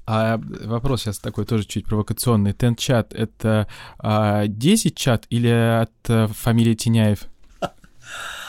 А 0.08 0.42
вопрос 0.64 1.02
сейчас 1.04 1.20
такой 1.20 1.46
тоже 1.46 1.66
чуть 1.66 1.86
провокационный. 1.86 2.54
Тен-чат— 2.54 3.14
это 3.16 3.68
а, 4.00 4.48
10 4.48 4.98
чат 4.98 5.28
или 5.30 5.82
от 5.84 5.92
а, 6.10 6.28
фамилии 6.30 6.74
Тиняев? 6.74 7.20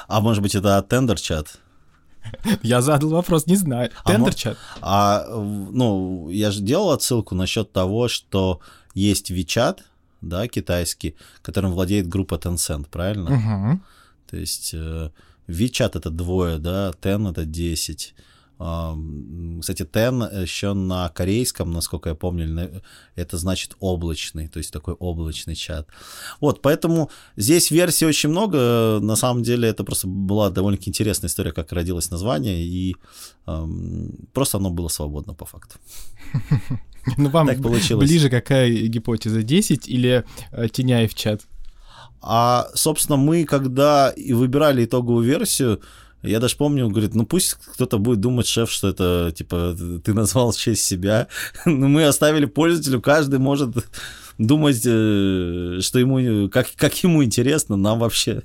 А 0.09 0.21
может 0.23 0.43
быть, 0.43 0.55
это 0.55 0.79
от 0.79 0.89
тендер-чат? 0.89 1.59
Я 2.63 2.83
задал 2.83 3.11
вопрос, 3.11 3.47
не 3.47 3.57
знаю. 3.57 3.91
Тендер-чат. 4.05 4.57
А, 4.81 5.25
а, 5.27 5.41
ну, 5.73 6.29
я 6.31 6.51
же 6.51 6.61
делал 6.61 6.91
отсылку 6.91 7.35
насчет 7.35 7.73
того, 7.73 8.09
что 8.09 8.61
есть 8.95 9.31
WeChat, 9.31 9.81
да, 10.21 10.49
китайский, 10.49 11.15
которым 11.43 11.73
владеет 11.73 12.09
группа 12.09 12.35
Tencent, 12.37 12.87
правильно? 12.91 13.35
Угу. 13.35 13.81
То 14.31 14.37
есть 14.37 14.73
э, 14.75 15.11
WeChat 15.49 15.99
это 15.99 16.11
двое, 16.11 16.59
да, 16.59 16.91
Ten 17.01 17.31
это 17.31 17.45
10. 17.45 18.15
Кстати, 18.59 19.85
тен 19.85 20.23
еще 20.23 20.73
на 20.73 21.09
корейском, 21.11 21.73
насколько 21.73 22.09
я 22.09 22.15
помню, 22.15 22.83
это 23.15 23.37
значит 23.37 23.77
облачный, 23.81 24.49
то 24.49 24.59
есть 24.59 24.73
такой 24.73 24.95
облачный 24.95 25.55
чат. 25.55 25.89
Вот, 26.41 26.63
поэтому 26.63 27.11
здесь 27.37 27.71
версий 27.71 28.07
очень 28.07 28.31
много. 28.31 28.99
На 29.03 29.17
самом 29.17 29.43
деле 29.43 29.69
это 29.69 29.85
просто 29.85 30.07
была 30.07 30.49
довольно-таки 30.49 30.89
интересная 30.89 31.29
история, 31.29 31.53
как 31.53 31.73
родилось 31.73 32.11
название, 32.11 32.65
и 32.65 32.97
эм, 33.47 34.29
просто 34.33 34.57
оно 34.57 34.71
было 34.71 34.89
свободно 34.89 35.35
по 35.35 35.45
факту. 35.45 35.77
Ну, 37.17 37.29
вам 37.29 37.47
так 37.47 37.63
получилось. 37.63 38.09
ближе 38.09 38.29
какая 38.29 38.69
гипотеза, 38.69 39.45
10 39.45 39.89
или 39.89 40.25
э, 40.51 40.69
Теняев 40.69 41.15
чат? 41.15 41.43
А, 42.21 42.67
собственно, 42.75 43.17
мы, 43.17 43.45
когда 43.45 44.11
и 44.11 44.33
выбирали 44.33 44.85
итоговую 44.85 45.25
версию, 45.25 45.81
я 46.27 46.41
даже 46.41 46.57
помню, 46.57 46.89
говорит, 46.89 47.15
ну 47.15 47.25
пусть 47.25 47.55
кто-то 47.55 47.99
будет 47.99 48.21
думать, 48.21 48.47
шеф, 48.47 48.71
что 48.71 48.89
это, 48.89 49.33
типа, 49.35 49.77
ты 50.05 50.15
назвал 50.15 50.53
в 50.53 50.57
честь 50.57 50.85
себя. 50.85 51.29
Но 51.65 51.89
мы 51.89 52.05
оставили 52.05 52.47
пользователю, 52.47 53.01
каждый 53.01 53.39
может 53.39 53.77
думать, 54.39 54.83
э, 54.85 55.79
что 55.81 55.99
ему, 55.99 56.49
как, 56.49 56.69
как 56.77 56.95
ему 57.03 57.25
интересно, 57.25 57.77
нам 57.77 57.99
вообще. 57.99 58.43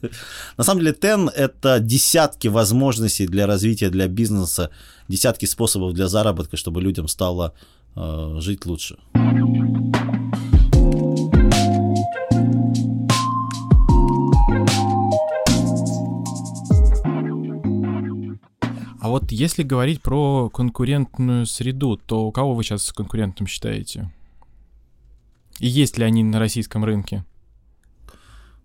На 0.57 0.63
самом 0.63 0.81
деле, 0.81 0.95
TEN— 0.99 1.29
это 1.35 1.79
десятки 1.79 2.47
возможностей 2.47 3.27
для 3.27 3.47
развития, 3.47 3.89
для 3.89 4.07
бизнеса, 4.07 4.69
десятки 5.07 5.45
способов 5.45 5.93
для 5.93 6.07
заработка, 6.07 6.57
чтобы 6.57 6.81
людям 6.81 7.07
стало 7.07 7.53
э, 7.95 8.37
жить 8.39 8.65
лучше. 8.65 8.97
Вот 19.11 19.31
если 19.31 19.63
говорить 19.63 20.01
про 20.01 20.49
конкурентную 20.49 21.45
среду, 21.45 21.97
то 21.97 22.31
кого 22.31 22.55
вы 22.55 22.63
сейчас 22.63 22.91
конкурентом 22.91 23.47
считаете? 23.47 24.11
И 25.59 25.67
есть 25.67 25.97
ли 25.97 26.03
они 26.03 26.23
на 26.23 26.39
российском 26.39 26.83
рынке? 26.83 27.23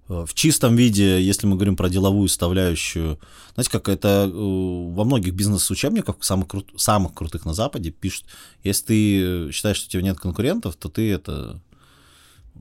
В 0.08 0.28
чистом 0.34 0.76
виде, 0.76 1.20
если 1.20 1.48
мы 1.48 1.56
говорим 1.56 1.74
про 1.74 1.88
деловую 1.88 2.28
составляющую, 2.28 3.18
знаете, 3.54 3.70
как 3.72 3.88
это 3.88 4.30
э, 4.32 4.32
во 4.32 5.04
многих 5.04 5.34
бизнес-учебниках, 5.34 6.16
самых, 6.20 6.46
крут, 6.46 6.70
самых 6.76 7.12
крутых 7.12 7.44
на 7.44 7.54
Западе, 7.54 7.90
пишут, 7.90 8.26
если 8.62 8.84
ты 8.84 9.52
считаешь, 9.52 9.78
что 9.78 9.88
у 9.88 9.90
тебя 9.90 10.02
нет 10.02 10.20
конкурентов, 10.20 10.76
то 10.76 10.88
ты 10.88 11.10
это 11.10 11.60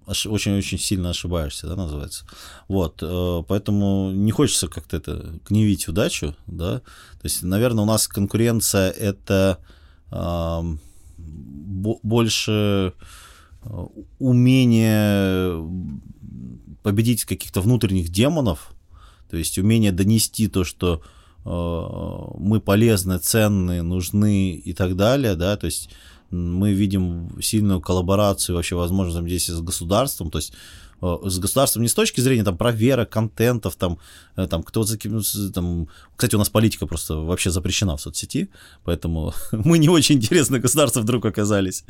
очень-очень 0.08 0.80
сильно 0.80 1.10
ошибаешься, 1.10 1.68
да, 1.68 1.76
называется. 1.76 2.26
Вот, 2.68 3.00
э, 3.02 3.44
поэтому 3.48 4.12
не 4.12 4.32
хочется 4.32 4.68
как-то 4.68 4.98
это 4.98 5.40
гневить 5.48 5.88
удачу, 5.88 6.36
да. 6.48 6.80
То 6.80 7.24
есть, 7.24 7.44
наверное, 7.44 7.84
у 7.84 7.88
нас 7.88 8.08
конкуренция 8.08 8.92
это 8.92 9.60
больше 11.18 12.94
э, 13.64 13.86
умение 14.20 15.68
победить 16.84 17.26
каких-то 17.26 17.62
внутренних 17.62 18.10
демонов, 18.10 18.72
то 19.30 19.38
есть 19.38 19.58
умение 19.58 19.92
донести 19.92 20.48
то, 20.48 20.64
что 20.64 21.02
э, 21.44 22.40
мы 22.40 22.60
полезны, 22.60 23.18
ценны, 23.18 23.82
нужны 23.82 24.52
и 24.52 24.74
так 24.74 24.96
далее, 24.96 25.36
да, 25.36 25.58
то 25.58 25.66
есть 25.66 25.90
мы 26.36 26.74
видим 26.74 27.30
сильную 27.42 27.82
коллаборацию, 27.82 28.56
вообще, 28.56 28.76
возможно, 28.76 29.12
взаимодействие 29.12 29.58
с 29.58 29.62
государством, 29.62 30.32
то 30.32 30.40
есть 30.40 30.54
э, 31.02 31.18
с 31.24 31.40
государством 31.40 31.84
не 31.84 31.88
с 31.88 31.94
точки 31.94 32.22
зрения 32.22 32.44
там 32.44 32.58
проверок 32.58 33.10
контентов, 33.10 33.76
там, 33.76 34.00
э, 34.36 34.48
там 34.48 34.64
кто 34.64 34.84
за 34.84 34.98
там, 35.54 35.88
кстати, 36.16 36.36
у 36.36 36.40
нас 36.40 36.50
политика 36.50 36.88
просто 36.88 37.16
вообще 37.16 37.52
запрещена 37.52 37.96
в 37.96 38.02
соцсети, 38.02 38.50
поэтому 38.84 39.34
мы 39.52 39.78
не 39.78 39.90
очень 39.90 40.16
интересно 40.16 40.60
государство 40.60 41.02
вдруг 41.02 41.26
оказались. 41.26 41.86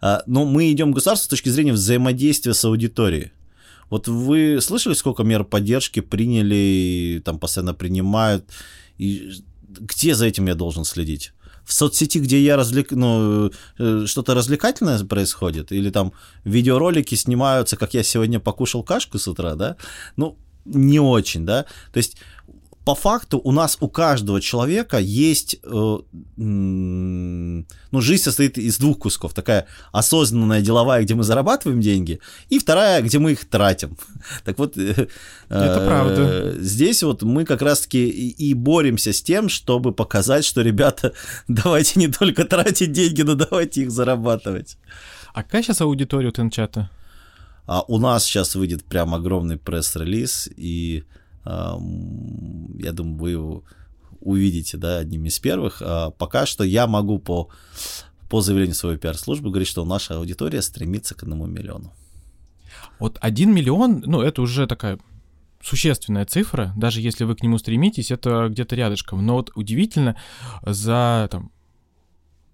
А, 0.00 0.22
но 0.26 0.44
мы 0.44 0.72
идем 0.72 0.92
к 0.92 0.94
государству 0.94 1.26
с 1.26 1.28
точки 1.28 1.50
зрения 1.50 1.72
взаимодействия 1.72 2.54
с 2.54 2.64
аудиторией. 2.64 3.32
Вот 3.90 4.08
вы 4.08 4.60
слышали, 4.60 4.94
сколько 4.94 5.24
мер 5.24 5.44
поддержки 5.44 6.00
приняли, 6.00 7.20
там 7.24 7.38
постоянно 7.38 7.74
принимают, 7.74 8.44
и 8.98 9.30
где 9.68 10.14
за 10.14 10.26
этим 10.26 10.46
я 10.46 10.54
должен 10.54 10.84
следить? 10.84 11.33
В 11.64 11.72
соцсети, 11.72 12.18
где 12.18 12.40
я 12.40 12.56
развлек, 12.56 12.90
ну, 12.92 13.50
э, 13.78 14.04
что-то 14.06 14.34
развлекательное 14.34 15.02
происходит, 15.04 15.72
или 15.72 15.90
там 15.90 16.12
видеоролики 16.44 17.14
снимаются, 17.14 17.76
как 17.76 17.94
я 17.94 18.02
сегодня 18.02 18.40
покушал 18.40 18.82
кашку 18.82 19.18
с 19.18 19.28
утра, 19.28 19.54
да, 19.54 19.76
ну, 20.16 20.36
не 20.64 21.00
очень, 21.00 21.44
да, 21.44 21.64
то 21.92 21.98
есть 21.98 22.16
по 22.84 22.94
факту 22.94 23.40
у 23.42 23.52
нас 23.52 23.78
у 23.80 23.88
каждого 23.88 24.40
человека 24.40 24.98
есть, 24.98 25.56
э, 25.62 25.98
ну, 26.36 28.00
жизнь 28.00 28.22
состоит 28.22 28.58
из 28.58 28.76
двух 28.78 28.98
кусков. 28.98 29.32
Такая 29.32 29.66
осознанная 29.92 30.60
деловая, 30.60 31.02
где 31.02 31.14
мы 31.14 31.22
зарабатываем 31.22 31.80
деньги, 31.80 32.20
и 32.50 32.58
вторая, 32.58 33.00
где 33.00 33.18
мы 33.18 33.32
их 33.32 33.48
тратим. 33.48 33.96
Так 34.44 34.58
вот, 34.58 34.76
э, 34.76 35.08
это 35.48 35.80
э, 35.80 35.86
правда. 35.86 36.54
Здесь 36.58 37.02
вот 37.02 37.22
мы 37.22 37.44
как 37.44 37.62
раз-таки 37.62 38.06
и, 38.06 38.50
и 38.50 38.54
боремся 38.54 39.12
с 39.12 39.22
тем, 39.22 39.48
чтобы 39.48 39.92
показать, 39.92 40.44
что, 40.44 40.60
ребята, 40.60 41.12
давайте 41.48 41.98
не 42.00 42.08
только 42.08 42.44
тратить 42.44 42.92
деньги, 42.92 43.22
но 43.22 43.34
давайте 43.34 43.82
их 43.82 43.90
зарабатывать. 43.90 44.76
А 45.32 45.42
какая 45.42 45.62
сейчас 45.62 45.80
аудитория 45.80 46.28
у 46.28 46.32
Тенчата? 46.32 46.90
А 47.66 47.82
у 47.88 47.98
нас 47.98 48.24
сейчас 48.24 48.54
выйдет 48.54 48.84
прям 48.84 49.14
огромный 49.14 49.56
пресс-релиз, 49.56 50.50
и 50.54 51.04
я 51.44 52.92
думаю, 52.92 53.16
вы 53.18 53.30
его 53.30 53.64
увидите, 54.20 54.76
да, 54.76 54.98
одним 54.98 55.26
из 55.26 55.38
первых. 55.38 55.82
А 55.84 56.10
пока 56.10 56.46
что 56.46 56.64
я 56.64 56.86
могу 56.86 57.18
по, 57.18 57.50
по 58.28 58.40
заявлению 58.40 58.74
своей 58.74 58.98
пиар-службы 58.98 59.50
говорить, 59.50 59.68
что 59.68 59.84
наша 59.84 60.16
аудитория 60.16 60.62
стремится 60.62 61.14
к 61.14 61.22
одному 61.22 61.46
миллиону. 61.46 61.92
Вот 62.98 63.18
один 63.20 63.54
миллион, 63.54 64.02
ну, 64.06 64.22
это 64.22 64.42
уже 64.42 64.66
такая 64.66 64.98
существенная 65.62 66.26
цифра, 66.26 66.72
даже 66.76 67.00
если 67.00 67.24
вы 67.24 67.34
к 67.34 67.42
нему 67.42 67.58
стремитесь, 67.58 68.10
это 68.10 68.48
где-то 68.50 68.76
рядышком. 68.76 69.24
Но 69.24 69.34
вот 69.34 69.50
удивительно, 69.54 70.16
за 70.62 71.28
там, 71.30 71.50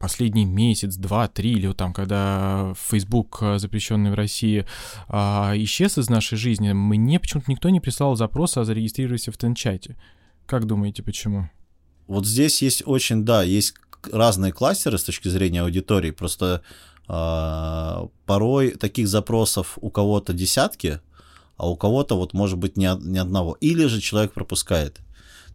последний 0.01 0.47
месяц, 0.47 0.97
два, 0.97 1.29
три, 1.29 1.53
или 1.53 1.67
вот 1.67 1.77
там, 1.77 1.93
когда 1.93 2.73
Facebook, 2.89 3.39
э, 3.43 3.59
запрещенный 3.59 4.11
в 4.11 4.15
России, 4.15 4.65
а, 5.09 5.53
исчез 5.57 5.99
из 5.99 6.09
нашей 6.09 6.39
жизни, 6.39 6.73
мне 6.73 7.21
почему-то 7.21 7.51
никто 7.51 7.69
не 7.69 7.81
прислал 7.81 8.17
запроса, 8.17 8.63
а 8.63 8.65
зарегистрируйся 8.65 9.31
в 9.31 9.37
Тенчате. 9.37 9.97
Как 10.47 10.67
думаете, 10.67 11.03
почему? 11.03 11.51
Вот 12.07 12.27
здесь 12.27 12.63
есть 12.63 12.83
очень, 12.87 13.25
да, 13.27 13.43
есть 13.43 13.75
разные 14.11 14.53
кластеры 14.53 14.97
с 14.97 15.05
точки 15.05 15.29
зрения 15.29 15.63
аудитории, 15.63 16.13
просто 16.13 16.63
э, 17.07 18.07
порой 18.25 18.71
таких 18.71 19.07
запросов 19.07 19.77
у 19.83 19.91
кого-то 19.91 20.33
десятки, 20.33 21.01
а 21.59 21.69
у 21.69 21.77
кого-то 21.77 22.17
вот 22.17 22.33
может 22.33 22.57
быть 22.57 22.79
ни, 22.79 22.89
ни 23.07 23.19
одного. 23.19 23.59
Или 23.61 23.85
же 23.85 24.01
человек 24.01 24.33
пропускает. 24.33 24.99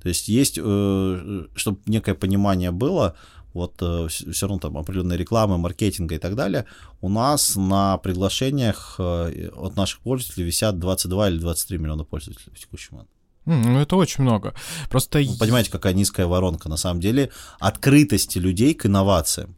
То 0.03 0.09
есть 0.09 0.27
есть, 0.27 0.59
э, 0.61 1.45
чтобы 1.55 1.79
некое 1.87 2.13
понимание 2.13 2.69
было, 2.69 3.15
вот 3.55 3.81
э, 3.81 4.07
все 4.09 4.47
равно 4.47 4.59
там 4.59 4.77
определенная 4.77 5.17
реклама, 5.17 5.57
маркетинга 5.57 6.15
и 6.15 6.17
так 6.17 6.35
далее, 6.35 6.65
у 7.01 7.09
нас 7.09 7.55
на 7.55 7.97
приглашениях 7.97 8.95
э, 8.99 9.49
от 9.55 9.77
наших 9.77 10.01
пользователей 10.01 10.45
висят 10.45 10.77
22 10.77 11.29
или 11.29 11.39
23 11.39 11.77
миллиона 11.77 12.03
пользователей 12.03 12.51
в 12.53 12.59
текущий 12.59 12.89
момент. 12.91 13.09
Ну, 13.45 13.79
это 13.79 13.95
очень 13.95 14.23
много. 14.23 14.53
Просто... 14.89 15.19
Вы 15.19 15.37
понимаете, 15.37 15.71
какая 15.71 15.93
низкая 15.93 16.27
воронка, 16.27 16.67
на 16.67 16.77
самом 16.77 16.99
деле, 16.99 17.31
открытости 17.59 18.39
людей 18.39 18.73
к 18.73 18.87
инновациям. 18.87 19.55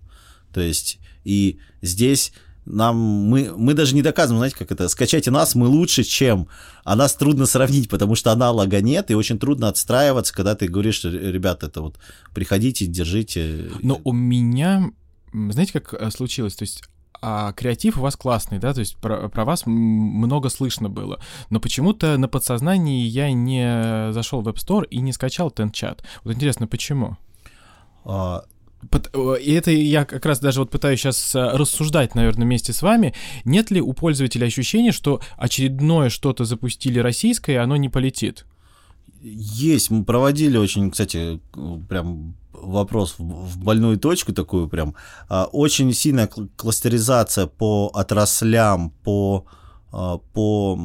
То 0.54 0.62
есть, 0.62 1.00
и 1.24 1.60
здесь 1.82 2.34
нам 2.70 2.98
мы, 2.98 3.54
мы 3.56 3.74
даже 3.74 3.96
не 3.96 4.02
доказываем, 4.02 4.40
знаете, 4.40 4.58
как 4.58 4.72
это, 4.72 4.88
скачайте 4.90 5.32
нас, 5.32 5.56
мы 5.56 5.68
лучше, 5.68 6.04
чем, 6.04 6.48
а 6.84 6.96
нас 6.96 7.14
трудно 7.14 7.46
сравнить, 7.46 7.90
потому 7.90 8.16
что 8.16 8.32
аналога 8.32 8.82
нет, 8.82 9.12
и 9.12 9.16
очень 9.16 9.40
трудно 9.40 9.68
отстраиваться, 9.68 10.34
когда 10.34 10.56
ты 10.56 10.68
говоришь, 10.68 11.04
ребята, 11.04 11.68
это 11.68 11.82
вот 11.82 11.98
приходите, 12.34 12.86
держите. 12.86 13.70
Но 13.82 14.02
у 14.04 14.12
меня, 14.12 14.92
знаете, 15.34 15.74
как 15.74 15.94
э, 15.94 16.12
случилось, 16.12 16.56
то 16.56 16.64
есть 16.64 16.84
а 17.20 17.52
креатив 17.54 17.98
у 17.98 18.02
вас 18.02 18.16
классный, 18.16 18.60
да, 18.60 18.74
то 18.74 18.80
есть 18.80 18.98
про, 18.98 19.28
про 19.30 19.44
вас 19.44 19.66
много 19.66 20.50
слышно 20.50 20.90
было, 20.90 21.20
но 21.50 21.60
почему-то 21.60 22.18
на 22.18 22.28
подсознании 22.28 23.06
я 23.08 23.32
не 23.32 24.12
зашел 24.14 24.42
в 24.42 24.48
App 24.48 24.56
Store 24.56 24.86
и 24.88 25.00
не 25.00 25.14
скачал 25.14 25.50
TenChat. 25.50 26.02
Вот 26.24 26.36
интересно, 26.36 26.68
почему? 26.68 27.18
А, 28.06 28.44
и 29.40 29.52
это 29.54 29.72
я 29.72 30.06
как 30.06 30.26
раз 30.26 30.40
даже 30.40 30.60
вот 30.60 30.70
пытаюсь 30.70 31.00
сейчас 31.00 31.36
э, 31.36 31.40
рассуждать, 31.40 32.16
наверное, 32.16 32.46
вместе 32.46 32.74
с 32.74 32.82
вами. 32.82 33.14
Нет 33.46 33.72
ли 33.72 33.82
у 33.82 33.94
пользователя 33.94 34.46
ощущения, 34.46 34.92
что 34.92 35.22
очередное 35.38 36.10
что-то 36.10 36.46
запустили 36.46 37.00
российское, 37.00 37.54
и 37.54 37.58
оно 37.58 37.76
не 37.78 37.90
полетит? 37.90 38.46
Есть. 39.22 39.90
Мы 39.90 40.06
проводили 40.06 40.58
очень, 40.58 40.92
кстати, 40.92 41.40
прям 41.90 42.36
вопрос 42.54 43.16
в 43.18 43.58
больную 43.64 43.98
точку 43.98 44.34
такую 44.34 44.68
прям. 44.68 44.96
А, 45.30 45.46
очень 45.46 45.94
сильная 45.94 46.30
кластеризация 46.56 47.48
по 47.48 47.90
отраслям, 47.94 48.92
по, 49.04 49.46
а, 49.92 50.18
по, 50.18 50.80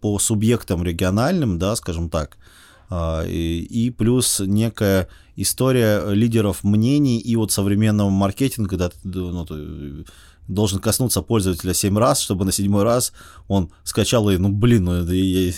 по 0.00 0.18
субъектам 0.18 0.82
региональным, 0.82 1.58
да, 1.58 1.76
скажем 1.76 2.10
так. 2.10 2.38
А, 2.88 3.24
и, 3.26 3.90
плюс 3.90 4.40
некая 4.40 5.08
история 5.36 6.10
лидеров 6.12 6.64
мнений 6.64 7.18
и 7.18 7.36
вот 7.36 7.52
современного 7.52 8.10
маркетинга, 8.10 8.90
ты, 8.90 8.96
ну, 9.04 9.44
должен 10.48 10.78
коснуться 10.78 11.22
пользователя 11.22 11.74
7 11.74 11.98
раз, 11.98 12.20
чтобы 12.20 12.44
на 12.44 12.52
седьмой 12.52 12.84
раз 12.84 13.12
он 13.48 13.70
скачал 13.84 14.30
и, 14.30 14.36
ну, 14.36 14.50
блин, 14.50 14.84
ну, 14.84 15.04
я, 15.12 15.52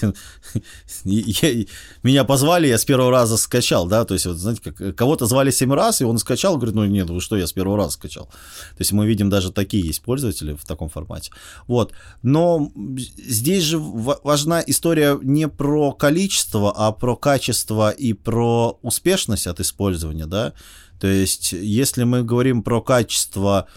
я, 1.04 1.48
я, 1.50 1.64
меня 2.02 2.24
позвали, 2.24 2.68
я 2.68 2.78
с 2.78 2.84
первого 2.84 3.10
раза 3.10 3.36
скачал, 3.36 3.86
да, 3.86 4.04
то 4.04 4.14
есть, 4.14 4.26
вот, 4.26 4.36
знаете, 4.36 4.60
как, 4.62 4.96
кого-то 4.96 5.26
звали 5.26 5.50
7 5.50 5.72
раз, 5.72 6.00
и 6.00 6.04
он 6.04 6.18
скачал, 6.18 6.56
говорит, 6.56 6.74
ну, 6.74 6.84
нет, 6.84 7.10
вы 7.10 7.20
что, 7.20 7.36
я 7.36 7.46
с 7.46 7.52
первого 7.52 7.76
раза 7.76 7.92
скачал. 7.92 8.26
То 8.26 8.80
есть, 8.80 8.92
мы 8.92 9.06
видим, 9.06 9.30
даже 9.30 9.52
такие 9.52 9.86
есть 9.86 10.02
пользователи 10.02 10.54
в 10.54 10.64
таком 10.64 10.88
формате. 10.88 11.32
Вот, 11.66 11.92
но 12.22 12.70
здесь 12.76 13.64
же 13.64 13.78
важна 13.78 14.62
история 14.66 15.18
не 15.22 15.48
про 15.48 15.92
количество, 15.92 16.72
а 16.74 16.92
про 16.92 17.16
качество 17.16 17.90
и 17.90 18.12
про 18.12 18.78
успешность 18.82 19.46
от 19.46 19.60
использования, 19.60 20.26
да, 20.26 20.54
то 21.00 21.06
есть, 21.06 21.52
если 21.52 22.04
мы 22.04 22.24
говорим 22.24 22.62
про 22.62 22.82
качество, 22.82 23.68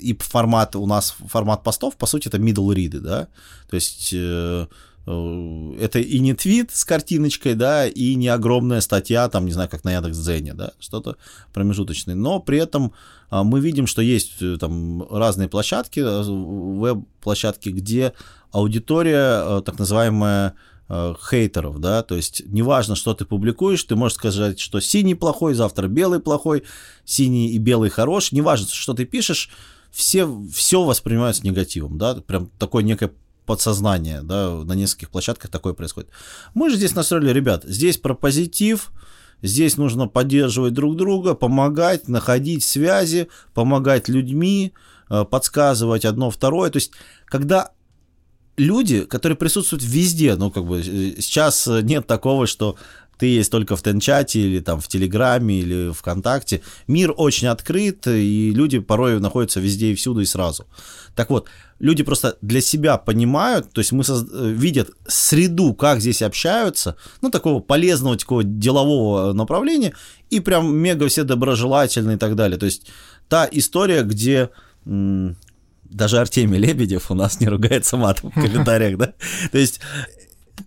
и 0.00 0.16
формат 0.18 0.76
у 0.76 0.86
нас 0.86 1.16
формат 1.26 1.62
постов, 1.62 1.96
по 1.96 2.06
сути, 2.06 2.28
это 2.28 2.36
middle 2.38 2.74
read, 2.74 2.98
да, 3.00 3.28
то 3.68 3.74
есть 3.74 4.12
э, 4.12 4.66
э, 5.06 5.76
это 5.80 5.98
и 5.98 6.18
не 6.18 6.34
твит 6.34 6.70
с 6.72 6.84
картиночкой, 6.84 7.54
да, 7.54 7.86
и 7.86 8.14
не 8.16 8.28
огромная 8.28 8.82
статья, 8.82 9.28
там, 9.28 9.46
не 9.46 9.52
знаю, 9.52 9.70
как 9.70 9.84
на 9.84 9.92
Яндекс.Дзене, 9.92 10.52
да, 10.52 10.72
что-то 10.78 11.16
промежуточное, 11.54 12.14
но 12.14 12.38
при 12.40 12.58
этом 12.58 12.92
а, 13.30 13.44
мы 13.44 13.60
видим, 13.60 13.86
что 13.86 14.02
есть 14.02 14.42
э, 14.42 14.58
там 14.58 15.06
разные 15.10 15.48
площадки, 15.48 16.00
веб-площадки, 16.00 17.70
где 17.70 18.12
аудитория, 18.52 19.62
так 19.62 19.78
называемая, 19.78 20.54
Э, 20.92 21.14
хейтеров, 21.30 21.78
да, 21.78 22.02
то 22.02 22.16
есть 22.16 22.42
неважно, 22.46 22.96
что 22.96 23.14
ты 23.14 23.24
публикуешь, 23.24 23.84
ты 23.84 23.94
можешь 23.94 24.16
сказать, 24.16 24.58
что 24.58 24.80
синий 24.80 25.14
плохой, 25.14 25.54
завтра 25.54 25.86
белый 25.86 26.18
плохой, 26.18 26.64
синий 27.04 27.50
и 27.50 27.58
белый 27.58 27.90
хорош, 27.90 28.32
неважно, 28.32 28.66
что 28.68 28.92
ты 28.92 29.04
пишешь, 29.04 29.50
все, 29.92 30.28
все 30.52 30.82
воспринимаются 30.82 31.46
негативом, 31.46 31.96
да, 31.96 32.16
прям 32.16 32.50
такое 32.58 32.82
некое 32.82 33.12
подсознание, 33.46 34.22
да, 34.22 34.50
на 34.64 34.72
нескольких 34.72 35.10
площадках 35.10 35.48
такое 35.48 35.74
происходит. 35.74 36.10
Мы 36.54 36.70
же 36.70 36.76
здесь 36.76 36.96
настроили, 36.96 37.30
ребят, 37.32 37.62
здесь 37.62 37.96
про 37.96 38.14
позитив, 38.14 38.90
здесь 39.42 39.76
нужно 39.76 40.08
поддерживать 40.08 40.74
друг 40.74 40.96
друга, 40.96 41.34
помогать, 41.34 42.08
находить 42.08 42.64
связи, 42.64 43.28
помогать 43.54 44.08
людьми, 44.08 44.72
э, 45.08 45.24
подсказывать 45.24 46.04
одно, 46.04 46.32
второе, 46.32 46.68
то 46.70 46.78
есть 46.78 46.90
когда 47.26 47.70
люди, 48.60 49.04
которые 49.04 49.36
присутствуют 49.36 49.82
везде, 49.82 50.36
ну, 50.36 50.50
как 50.50 50.64
бы, 50.64 50.80
э, 50.80 51.20
сейчас 51.20 51.66
нет 51.66 52.06
такого, 52.06 52.46
что 52.46 52.76
ты 53.18 53.26
есть 53.26 53.50
только 53.50 53.76
в 53.76 53.82
Тенчате 53.82 54.40
или 54.40 54.60
там 54.60 54.80
в 54.80 54.88
Телеграме 54.88 55.60
или 55.60 55.92
ВКонтакте. 55.92 56.62
Мир 56.86 57.12
очень 57.16 57.48
открыт, 57.48 58.06
и 58.06 58.50
люди 58.54 58.78
порой 58.78 59.20
находятся 59.20 59.60
везде 59.60 59.92
и 59.92 59.94
всюду 59.94 60.20
и 60.20 60.24
сразу. 60.24 60.66
Так 61.14 61.28
вот, 61.28 61.46
люди 61.78 62.02
просто 62.02 62.38
для 62.40 62.62
себя 62.62 62.96
понимают, 62.96 63.72
то 63.72 63.80
есть 63.80 63.92
мы 63.92 64.04
соз... 64.04 64.26
Э, 64.32 64.50
видят 64.50 64.90
среду, 65.06 65.74
как 65.74 66.00
здесь 66.00 66.22
общаются, 66.22 66.96
ну, 67.20 67.30
такого 67.30 67.60
полезного, 67.60 68.16
такого 68.16 68.42
делового 68.42 69.34
направления, 69.34 69.92
и 70.30 70.40
прям 70.40 70.74
мега 70.74 71.06
все 71.08 71.24
доброжелательные 71.24 72.16
и 72.16 72.18
так 72.18 72.36
далее. 72.36 72.58
То 72.58 72.66
есть 72.66 72.86
та 73.28 73.48
история, 73.52 74.02
где 74.02 74.48
даже 75.90 76.18
Артемий 76.18 76.58
Лебедев 76.58 77.10
у 77.10 77.14
нас 77.14 77.40
не 77.40 77.48
ругается 77.48 77.96
матом 77.96 78.30
в 78.30 78.34
комментариях, 78.34 78.98
да? 78.98 79.12
То 79.52 79.58
есть 79.58 79.80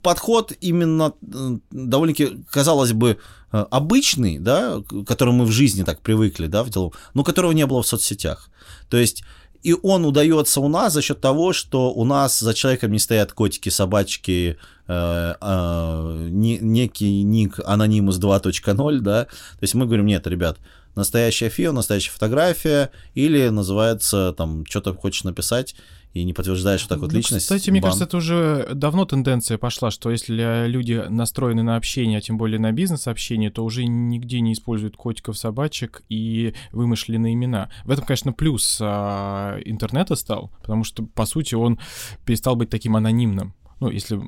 подход 0.01 0.53
именно 0.62 1.13
э, 1.21 1.57
довольно-таки, 1.71 2.43
казалось 2.49 2.93
бы, 2.93 3.17
э, 3.51 3.65
обычный, 3.71 4.39
да, 4.39 4.81
к 4.81 5.05
которому 5.05 5.39
мы 5.39 5.45
в 5.45 5.51
жизни 5.51 5.83
так 5.83 6.01
привыкли, 6.01 6.47
да, 6.47 6.63
в 6.63 6.69
делу, 6.69 6.93
но 7.13 7.23
которого 7.23 7.51
не 7.51 7.65
было 7.65 7.81
в 7.81 7.88
соцсетях. 7.88 8.49
То 8.89 8.97
есть 8.97 9.23
и 9.63 9.73
он 9.82 10.06
удается 10.06 10.60
у 10.60 10.67
нас 10.67 10.93
за 10.93 11.02
счет 11.02 11.21
того, 11.21 11.54
что 11.54 11.91
у 11.93 12.04
нас 12.04 12.39
за 12.39 12.54
человеком 12.54 12.91
не 12.91 12.99
стоят 12.99 13.32
котики, 13.32 13.69
собачки, 13.69 14.58
э, 14.88 15.34
э, 15.39 16.28
не, 16.30 16.60
некий 16.60 17.23
ник 17.23 17.60
анонимус 17.65 18.19
2.0, 18.19 18.99
да. 18.99 19.23
То 19.23 19.30
есть 19.62 19.73
мы 19.73 19.86
говорим, 19.86 20.06
нет, 20.06 20.28
ребят, 20.28 20.58
настоящая 20.95 21.49
фио, 21.49 21.71
настоящая 21.71 22.12
фотография, 22.12 22.91
или 23.15 23.47
называется 23.47 24.34
там, 24.38 24.65
что-то 24.65 24.93
хочешь 24.93 25.23
написать, 25.23 25.76
и 26.13 26.23
не 26.23 26.34
подтверждаешь 26.34 26.82
вот 26.82 26.89
так 26.89 26.99
вот 26.99 27.12
Ну, 27.12 27.17
личность. 27.17 27.45
Кстати, 27.45 27.71
мне 27.71 27.82
бан. 27.82 27.89
кажется, 27.89 28.06
это 28.06 28.17
уже 28.17 28.69
давно 28.76 29.06
тенденция 29.06 29.58
пошла, 29.58 29.89
что 29.89 30.12
если 30.12 30.67
люди 30.67 31.04
настроены 31.10 31.63
на 31.63 31.76
общение, 31.76 32.19
а 32.19 32.21
тем 32.21 32.38
более 32.38 32.60
на 32.60 32.71
бизнес-общение, 32.71 33.49
то 33.49 33.65
уже 33.65 33.86
нигде 33.86 34.39
не 34.39 34.54
используют 34.54 34.95
котиков, 34.95 35.38
собачек 35.38 36.04
и 36.10 36.54
вымышленные 36.71 37.34
имена. 37.34 37.69
В 37.84 37.91
этом, 37.91 38.06
конечно, 38.06 38.32
плюс 38.32 38.78
а, 38.80 39.58
интернета 39.65 40.15
стал, 40.15 40.52
потому 40.62 40.84
что, 40.84 41.04
по 41.04 41.26
сути, 41.26 41.56
он 41.56 41.80
перестал 42.26 42.56
быть 42.56 42.69
таким 42.69 42.95
анонимным. 42.95 43.56
Ну, 43.80 43.89
если 43.89 44.21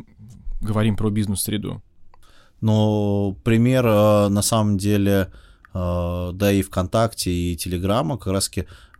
говорим 0.62 0.95
про 0.95 1.12
бизнес-среду. 1.12 1.84
Но 2.62 3.38
пример 3.43 3.86
э, 3.86 4.30
на 4.30 4.41
самом 4.41 4.78
деле, 4.78 5.32
э, 5.74 6.30
да 6.34 6.52
и 6.52 6.62
ВКонтакте, 6.63 7.32
и 7.32 7.56
Телеграма 7.56 8.17
как 8.17 8.34
раз 8.34 8.50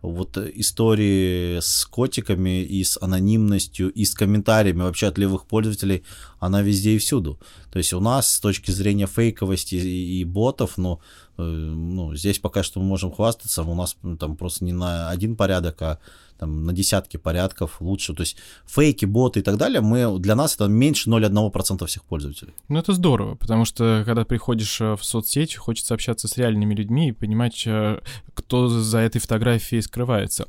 вот 0.02 0.36
истории 0.38 1.60
с 1.60 1.84
котиками 1.86 2.62
и 2.62 2.84
с 2.84 2.98
анонимностью, 3.00 3.90
и 3.90 4.04
с 4.04 4.14
комментариями 4.14 4.82
вообще 4.82 5.08
от 5.08 5.18
левых 5.18 5.46
пользователей, 5.46 6.04
она 6.38 6.62
везде 6.62 6.92
и 6.92 6.98
всюду. 6.98 7.38
То 7.70 7.78
есть 7.78 7.92
у 7.92 8.00
нас 8.00 8.30
с 8.30 8.40
точки 8.40 8.70
зрения 8.70 9.06
фейковости 9.06 9.74
и, 9.74 10.20
и 10.20 10.24
ботов, 10.24 10.78
ну, 10.78 11.00
э, 11.38 11.42
ну, 11.42 12.14
здесь 12.14 12.38
пока 12.38 12.62
что 12.62 12.80
мы 12.80 12.86
можем 12.86 13.10
хвастаться, 13.10 13.62
у 13.62 13.74
нас 13.74 13.96
ну, 14.02 14.16
там 14.16 14.36
просто 14.36 14.64
не 14.64 14.72
на 14.72 15.10
один 15.10 15.36
порядок, 15.36 15.82
а 15.82 15.98
там 16.38 16.66
на 16.66 16.72
десятки 16.72 17.16
порядков 17.16 17.80
лучше. 17.80 18.14
То 18.14 18.22
есть 18.22 18.36
фейки, 18.66 19.04
боты 19.04 19.40
и 19.40 19.42
так 19.42 19.56
далее, 19.56 19.80
мы, 19.80 20.18
для 20.18 20.34
нас 20.34 20.54
это 20.54 20.66
меньше 20.66 21.10
0,1% 21.10 21.86
всех 21.86 22.04
пользователей. 22.04 22.54
Ну, 22.68 22.78
это 22.78 22.92
здорово, 22.92 23.34
потому 23.34 23.64
что, 23.64 24.02
когда 24.04 24.24
приходишь 24.24 24.80
э, 24.80 24.96
в 24.96 25.04
соцсеть, 25.04 25.56
хочется 25.56 25.94
общаться 25.94 26.28
с 26.28 26.36
реальными 26.36 26.74
людьми 26.74 27.08
и 27.08 27.12
понимать, 27.12 27.62
э, 27.66 28.00
кто 28.46 28.68
за 28.68 28.98
этой 28.98 29.20
фотографией 29.20 29.82
скрывается. 29.82 30.46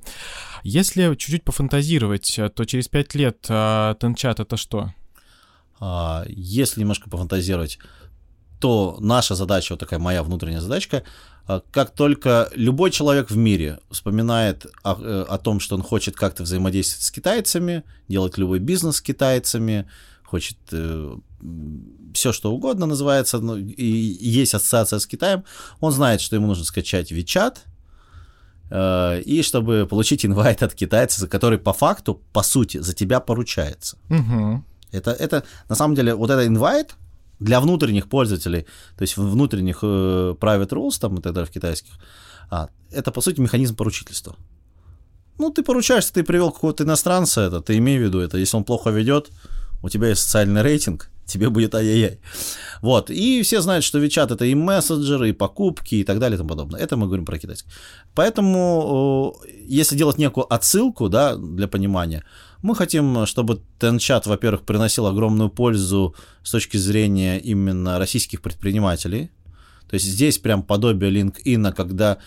Если 0.63 1.15
чуть-чуть 1.15 1.43
пофантазировать, 1.43 2.38
э, 2.38 2.49
то 2.49 2.65
через 2.65 2.88
пять 2.88 3.15
лет 3.15 3.45
а, 3.49 3.95
Тенчат— 3.95 4.39
это 4.41 4.55
что? 4.55 4.93
А, 5.79 6.23
Если 6.27 6.81
немножко 6.81 7.10
пофантазировать, 7.10 7.79
то 8.60 8.97
наша 8.99 9.36
задача, 9.36 9.73
вот 9.73 9.79
такая 9.79 9.99
моя 9.99 10.21
внутренняя 10.21 10.62
задачка, 10.62 11.03
а, 11.47 11.62
как 11.71 11.91
только 11.91 12.49
любой 12.53 12.91
человек 12.91 13.31
в 13.31 13.38
мире 13.38 13.79
вспоминает 13.89 14.67
о, 14.83 14.95
э, 15.01 15.25
о 15.27 15.38
том, 15.39 15.60
что 15.60 15.75
он 15.75 15.81
хочет 15.81 16.15
как-то 16.15 16.43
взаимодействовать 16.43 17.03
с 17.03 17.12
китайцами, 17.12 17.83
делать 18.07 18.38
любой 18.38 18.60
бизнес 18.60 18.97
с 18.97 19.01
китайцами, 19.01 19.88
хочет 20.23 20.57
все 22.13 22.31
что 22.31 22.51
угодно 22.51 22.86
называется, 22.86 23.39
ну, 23.39 23.57
и, 23.57 23.86
есть 23.86 24.53
ассоциация 24.53 24.99
с 24.99 25.07
Китаем, 25.07 25.43
он 25.79 25.91
знает, 25.91 26.21
что 26.21 26.36
ему 26.36 26.47
нужно 26.47 26.65
скачать 26.65 27.12
WeChat, 27.12 27.57
э, 27.57 27.76
и 28.69 29.41
чтобы 29.43 29.88
получить 29.89 30.25
инвайт 30.25 30.62
от 30.63 30.73
китайца, 30.73 31.27
который 31.27 31.58
по 31.58 31.73
факту, 31.73 32.21
по 32.34 32.43
сути, 32.43 32.80
за 32.80 32.93
тебя 32.93 33.19
поручается. 33.19 33.97
Угу. 34.10 34.63
Это, 34.91 35.12
это 35.12 35.43
на 35.69 35.75
самом 35.75 35.95
деле, 35.95 36.15
вот 36.15 36.30
этот 36.30 36.47
инвайт 36.47 36.95
для 37.39 37.60
внутренних 37.60 38.10
пользователей, 38.10 38.65
то 38.97 39.03
есть 39.03 39.17
внутренних 39.17 39.80
э, 39.84 40.36
private 40.39 40.69
rules 40.69 40.99
там 40.99 41.15
и 41.17 41.21
так 41.21 41.34
далее 41.34 41.47
в 41.47 41.51
китайских, 41.51 41.93
а, 42.49 42.69
это 42.91 43.12
по 43.12 43.21
сути 43.21 43.39
механизм 43.39 43.75
поручительства. 43.75 44.36
Ну, 45.38 45.51
ты 45.51 45.62
поручаешься, 45.62 46.13
ты 46.13 46.23
привел 46.23 46.51
какого-то 46.51 46.84
иностранца, 46.84 47.41
это, 47.41 47.62
ты 47.62 47.77
имей 47.77 47.99
в 47.99 48.01
виду 48.01 48.19
это, 48.19 48.38
если 48.38 48.58
он 48.58 48.63
плохо 48.63 48.89
ведет, 48.89 49.30
у 49.84 49.89
тебя 49.89 50.10
есть 50.10 50.21
социальный 50.21 50.63
рейтинг, 50.63 51.12
тебе 51.27 51.49
будет 51.49 51.75
ай-яй-яй. 51.75 52.19
Вот, 52.81 53.09
и 53.09 53.41
все 53.43 53.61
знают, 53.61 53.83
что 53.83 53.99
WeChat 53.99 54.33
это 54.33 54.45
и 54.45 54.55
мессенджеры, 54.55 55.29
и 55.29 55.33
покупки, 55.33 55.95
и 55.95 56.03
так 56.03 56.19
далее, 56.19 56.35
и 56.35 56.37
тому 56.37 56.49
подобное. 56.49 56.79
Это 56.79 56.97
мы 56.97 57.05
говорим 57.05 57.25
про 57.25 57.37
китайский. 57.37 57.69
Поэтому, 58.15 59.35
если 59.67 59.97
делать 59.97 60.17
некую 60.17 60.51
отсылку, 60.51 61.09
да, 61.09 61.35
для 61.35 61.67
понимания, 61.67 62.23
мы 62.63 62.75
хотим, 62.75 63.25
чтобы 63.25 63.61
Тенчат, 63.79 64.25
во-первых, 64.25 64.63
приносил 64.63 65.05
огромную 65.05 65.49
пользу 65.49 66.15
с 66.43 66.51
точки 66.51 66.77
зрения 66.77 67.39
именно 67.39 67.99
российских 67.99 68.41
предпринимателей. 68.41 69.29
То 69.89 69.93
есть 69.93 70.05
здесь 70.05 70.37
прям 70.37 70.63
подобие 70.63 71.11
LinkedIn, 71.11 71.73
когда 71.73 72.17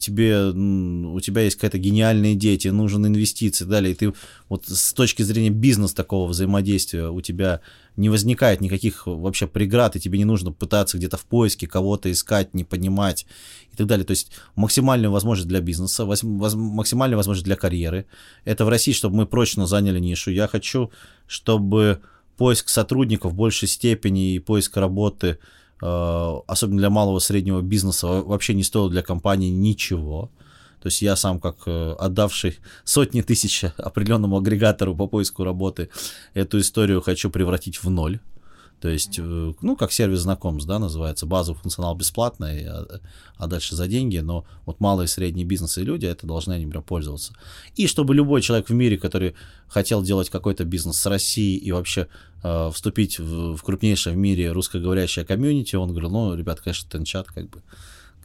тебе, 0.00 0.46
у 0.46 1.20
тебя 1.20 1.42
есть 1.42 1.56
какая-то 1.56 1.78
гениальная 1.78 2.32
идея, 2.32 2.56
тебе 2.56 2.72
нужны 2.72 3.06
инвестиции 3.06 3.64
и 3.64 3.68
далее, 3.68 3.92
и 3.92 3.94
ты 3.94 4.12
вот 4.48 4.66
с 4.66 4.92
точки 4.94 5.22
зрения 5.22 5.50
бизнес 5.50 5.92
такого 5.92 6.28
взаимодействия 6.28 7.10
у 7.10 7.20
тебя 7.20 7.60
не 7.96 8.08
возникает 8.08 8.60
никаких 8.60 9.06
вообще 9.06 9.46
преград, 9.46 9.94
и 9.94 10.00
тебе 10.00 10.18
не 10.18 10.24
нужно 10.24 10.52
пытаться 10.52 10.96
где-то 10.96 11.18
в 11.18 11.26
поиске 11.26 11.66
кого-то 11.66 12.10
искать, 12.10 12.54
не 12.54 12.64
понимать 12.64 13.26
и 13.72 13.76
так 13.76 13.86
далее. 13.86 14.06
То 14.06 14.12
есть 14.12 14.32
максимальная 14.56 15.10
возможность 15.10 15.48
для 15.48 15.60
бизнеса, 15.60 16.06
максимальная 16.06 17.16
возможность 17.16 17.44
для 17.44 17.56
карьеры. 17.56 18.06
Это 18.44 18.64
в 18.64 18.70
России, 18.70 18.92
чтобы 18.92 19.16
мы 19.16 19.26
прочно 19.26 19.66
заняли 19.66 20.00
нишу. 20.00 20.30
Я 20.30 20.48
хочу, 20.48 20.90
чтобы 21.26 22.00
поиск 22.38 22.70
сотрудников 22.70 23.32
в 23.32 23.36
большей 23.36 23.68
степени 23.68 24.34
и 24.34 24.38
поиск 24.38 24.76
работы– 24.78 25.38
особенно 25.80 26.78
для 26.78 26.90
малого 26.90 27.18
среднего 27.18 27.60
бизнеса, 27.60 28.06
вообще 28.06 28.54
не 28.54 28.62
стоило 28.62 28.90
для 28.90 29.02
компании 29.02 29.50
ничего. 29.50 30.30
То 30.82 30.86
есть 30.86 31.02
я 31.02 31.14
сам, 31.16 31.40
как 31.40 31.56
отдавший 31.66 32.58
сотни 32.84 33.20
тысяч 33.22 33.64
определенному 33.76 34.38
агрегатору 34.38 34.96
по 34.96 35.06
поиску 35.06 35.44
работы, 35.44 35.90
эту 36.34 36.58
историю 36.60 37.00
хочу 37.00 37.30
превратить 37.30 37.82
в 37.82 37.90
ноль. 37.90 38.20
То 38.80 38.88
есть, 38.88 39.18
ну, 39.18 39.76
как 39.76 39.92
сервис 39.92 40.20
знакомств, 40.20 40.66
да, 40.66 40.78
называется, 40.78 41.26
базовый 41.26 41.60
функционал 41.60 41.94
бесплатный, 41.94 42.64
а, 42.66 43.00
а 43.36 43.46
дальше 43.46 43.76
за 43.76 43.86
деньги, 43.86 44.18
но 44.18 44.46
вот 44.64 44.80
малые 44.80 45.04
и 45.04 45.08
средние 45.08 45.46
бизнесы 45.46 45.82
и 45.82 45.84
люди, 45.84 46.06
это 46.06 46.26
должны 46.26 46.54
они 46.54 46.66
прям 46.66 46.82
пользоваться. 46.82 47.34
И 47.76 47.86
чтобы 47.86 48.14
любой 48.14 48.40
человек 48.40 48.70
в 48.70 48.72
мире, 48.72 48.96
который 48.96 49.34
хотел 49.68 50.02
делать 50.02 50.30
какой-то 50.30 50.64
бизнес 50.64 50.96
с 50.96 51.06
Россией 51.06 51.58
и 51.58 51.72
вообще 51.72 52.08
э, 52.42 52.70
вступить 52.72 53.18
в, 53.18 53.56
в 53.56 53.62
крупнейшее 53.62 54.14
в 54.14 54.16
мире 54.16 54.50
русскоговорящее 54.50 55.26
комьюнити, 55.26 55.76
он 55.76 55.90
говорил, 55.90 56.10
ну, 56.10 56.34
ребят, 56.34 56.60
конечно, 56.60 56.88
Тенчат, 56.90 57.26
как 57.26 57.50
бы, 57.50 57.62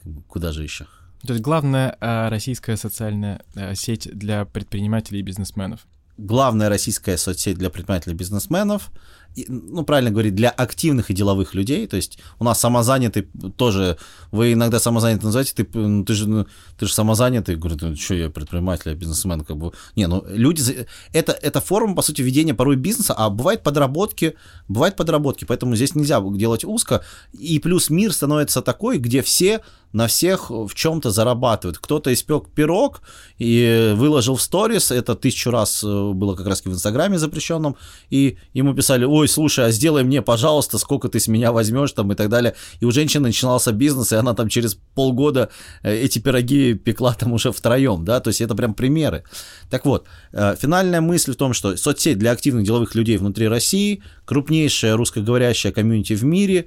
как 0.02 0.12
бы 0.12 0.22
куда 0.22 0.52
же 0.52 0.62
еще? 0.62 0.86
То 1.26 1.34
есть 1.34 1.42
главная 1.42 1.96
э, 2.00 2.28
российская 2.28 2.76
социальная 2.76 3.42
э, 3.54 3.74
сеть 3.74 4.08
для 4.10 4.46
предпринимателей 4.46 5.20
и 5.20 5.22
бизнесменов. 5.22 5.86
Главная 6.18 6.68
российская 6.68 7.16
соцсеть 7.16 7.58
для 7.58 7.70
предпринимателей 7.70 8.14
и 8.14 8.16
бизнесменов– 8.16 8.90
ну, 9.48 9.84
правильно 9.84 10.10
говорить, 10.10 10.34
для 10.34 10.48
активных 10.48 11.10
и 11.10 11.14
деловых 11.14 11.54
людей. 11.54 11.86
То 11.86 11.96
есть 11.96 12.18
у 12.38 12.44
нас 12.44 12.58
самозанятый 12.58 13.28
тоже, 13.56 13.98
вы 14.30 14.54
иногда 14.54 14.78
самозанятый 14.78 15.26
называете, 15.26 15.52
ты, 15.54 15.78
ну, 15.78 16.04
ты 16.04 16.14
же, 16.14 16.28
ну, 16.28 16.46
ты 16.78 16.86
же 16.86 16.92
самозанятый, 16.92 17.56
говорю, 17.56 17.76
ну, 17.80 17.96
что 17.96 18.14
я 18.14 18.30
предприниматель, 18.30 18.90
я 18.90 18.94
бизнесмен, 18.94 19.42
как 19.42 19.56
бы. 19.56 19.72
Не, 19.94 20.06
ну, 20.06 20.24
люди, 20.28 20.86
это, 21.12 21.32
это 21.32 21.60
форма, 21.60 21.94
по 21.94 22.02
сути, 22.02 22.22
ведения 22.22 22.54
порой 22.54 22.76
бизнеса, 22.76 23.14
а 23.16 23.28
бывает 23.28 23.62
подработки, 23.62 24.34
бывает 24.68 24.96
подработки, 24.96 25.44
поэтому 25.44 25.76
здесь 25.76 25.94
нельзя 25.94 26.20
делать 26.20 26.64
узко. 26.64 27.04
И 27.32 27.58
плюс 27.58 27.90
мир 27.90 28.12
становится 28.12 28.62
такой, 28.62 28.98
где 28.98 29.20
все 29.22 29.60
на 29.92 30.08
всех 30.08 30.50
в 30.50 30.74
чем-то 30.74 31.10
зарабатывают. 31.10 31.78
Кто-то 31.78 32.12
испек 32.12 32.50
пирог 32.54 33.00
и 33.38 33.94
выложил 33.96 34.36
в 34.36 34.42
сторис, 34.42 34.90
это 34.90 35.14
тысячу 35.14 35.50
раз 35.50 35.82
э, 35.82 36.05
было 36.14 36.34
как 36.34 36.46
раз 36.46 36.64
в 36.64 36.68
Инстаграме 36.68 37.18
запрещенном, 37.18 37.76
и 38.10 38.38
ему 38.52 38.74
писали, 38.74 39.04
ой, 39.04 39.28
слушай, 39.28 39.66
а 39.66 39.70
сделай 39.70 40.04
мне, 40.04 40.22
пожалуйста, 40.22 40.78
сколько 40.78 41.08
ты 41.08 41.20
с 41.20 41.28
меня 41.28 41.52
возьмешь 41.52 41.92
там 41.92 42.12
и 42.12 42.14
так 42.14 42.28
далее. 42.28 42.54
И 42.80 42.84
у 42.84 42.90
женщины 42.90 43.28
начинался 43.28 43.72
бизнес, 43.72 44.12
и 44.12 44.16
она 44.16 44.34
там 44.34 44.48
через 44.48 44.74
полгода 44.94 45.50
э, 45.82 45.94
эти 45.96 46.18
пироги 46.18 46.74
пекла 46.74 47.14
там 47.14 47.32
уже 47.32 47.52
втроем, 47.52 48.04
да, 48.04 48.20
то 48.20 48.28
есть 48.28 48.40
это 48.40 48.54
прям 48.54 48.74
примеры. 48.74 49.24
Так 49.70 49.86
вот, 49.86 50.06
э, 50.32 50.56
финальная 50.60 51.00
мысль 51.00 51.32
в 51.32 51.36
том, 51.36 51.52
что 51.52 51.76
соцсеть 51.76 52.18
для 52.18 52.32
активных 52.32 52.64
деловых 52.64 52.94
людей 52.94 53.16
внутри 53.16 53.48
России, 53.48 54.02
крупнейшая 54.24 54.96
русскоговорящая 54.96 55.72
комьюнити 55.72 56.14
в 56.14 56.24
мире 56.24 56.66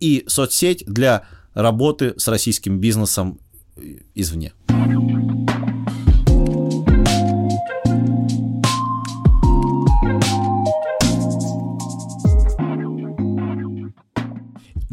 и 0.00 0.24
соцсеть 0.26 0.84
для 0.86 1.24
работы 1.54 2.14
с 2.16 2.28
российским 2.28 2.80
бизнесом 2.80 3.40
извне. 4.14 4.52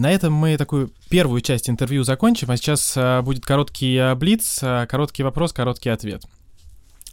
На 0.08 0.12
этом 0.12 0.32
мы 0.32 0.56
такую 0.56 0.90
первую 1.10 1.42
часть 1.42 1.70
интервью 1.70 2.06
закончим, 2.06 2.50
а 2.50 2.56
сейчас 2.56 2.94
а, 2.96 3.22
будет 3.22 3.44
короткий 3.44 3.98
а, 3.98 4.16
блиц, 4.16 4.60
а, 4.62 4.86
короткий 4.86 5.22
вопрос, 5.22 5.52
короткий 5.52 5.90
ответ. 5.90 6.24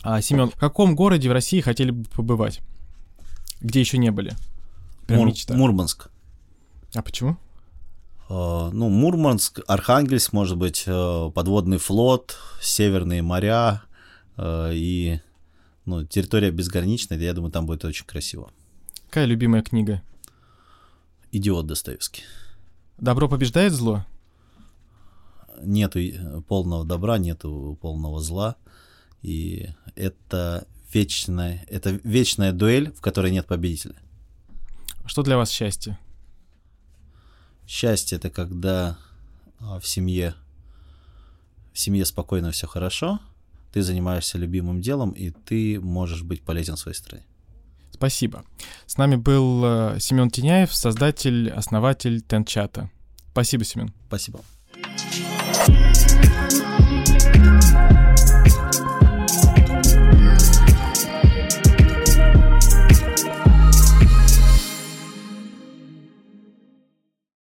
А, 0.04 0.22
Семен, 0.22 0.48
в 0.48 0.54
каком 0.54 0.94
городе 0.94 1.28
в 1.28 1.32
России 1.32 1.60
хотели 1.60 1.90
бы 1.90 2.04
побывать? 2.04 2.60
Где 3.60 3.80
еще 3.80 3.98
не 3.98 4.12
были? 4.12 4.34
Прям 5.08 5.18
Мур- 5.18 5.28
мечта. 5.30 5.54
Мурманск. 5.54 6.08
А 6.94 7.02
почему? 7.02 7.36
Uh, 8.28 8.70
ну, 8.70 8.88
Мурманск, 8.90 9.58
Архангельск, 9.66 10.32
может 10.32 10.56
быть, 10.56 10.84
подводный 10.84 11.78
флот, 11.78 12.36
северные 12.62 13.22
моря 13.22 13.82
и 14.40 15.18
ну, 15.84 16.04
территория 16.04 16.52
безграничная, 16.52 17.18
я 17.18 17.32
думаю, 17.32 17.50
там 17.50 17.66
будет 17.66 17.84
очень 17.84 18.06
красиво. 18.06 18.52
Какая 19.08 19.24
любимая 19.24 19.62
книга? 19.62 20.00
Идиот 21.32 21.66
Достоевский. 21.66 22.22
Добро 22.98 23.28
побеждает 23.28 23.72
зло? 23.72 24.04
Нету 25.62 26.00
полного 26.48 26.84
добра, 26.84 27.18
нету 27.18 27.78
полного 27.80 28.20
зла. 28.20 28.56
И 29.22 29.68
это 29.94 30.66
вечная, 30.92 31.64
это 31.68 31.98
вечная 32.04 32.52
дуэль, 32.52 32.92
в 32.92 33.00
которой 33.00 33.32
нет 33.32 33.46
победителя. 33.46 33.96
Что 35.06 35.22
для 35.22 35.36
вас 35.36 35.50
счастье? 35.50 35.98
Счастье 37.66 38.16
это 38.16 38.30
когда 38.30 38.98
а, 39.58 39.80
в 39.80 39.86
семье 39.86 40.34
в 41.74 41.78
семье 41.78 42.04
спокойно 42.04 42.52
все 42.52 42.66
хорошо, 42.68 43.20
ты 43.72 43.82
занимаешься 43.82 44.38
любимым 44.38 44.80
делом, 44.80 45.10
и 45.10 45.30
ты 45.30 45.80
можешь 45.80 46.22
быть 46.22 46.42
полезен 46.42 46.76
своей 46.76 46.96
стране. 46.96 47.24
Спасибо. 47.94 48.44
С 48.86 48.98
нами 48.98 49.16
был 49.16 49.62
э, 49.64 49.96
Семен 50.00 50.30
Теняев, 50.30 50.74
создатель, 50.74 51.48
основатель 51.50 52.20
Тенчата. 52.22 52.90
Спасибо, 53.30 53.64
Семен. 53.64 53.92
Спасибо. 54.08 54.40
thank 55.66 55.68
you 55.68 55.93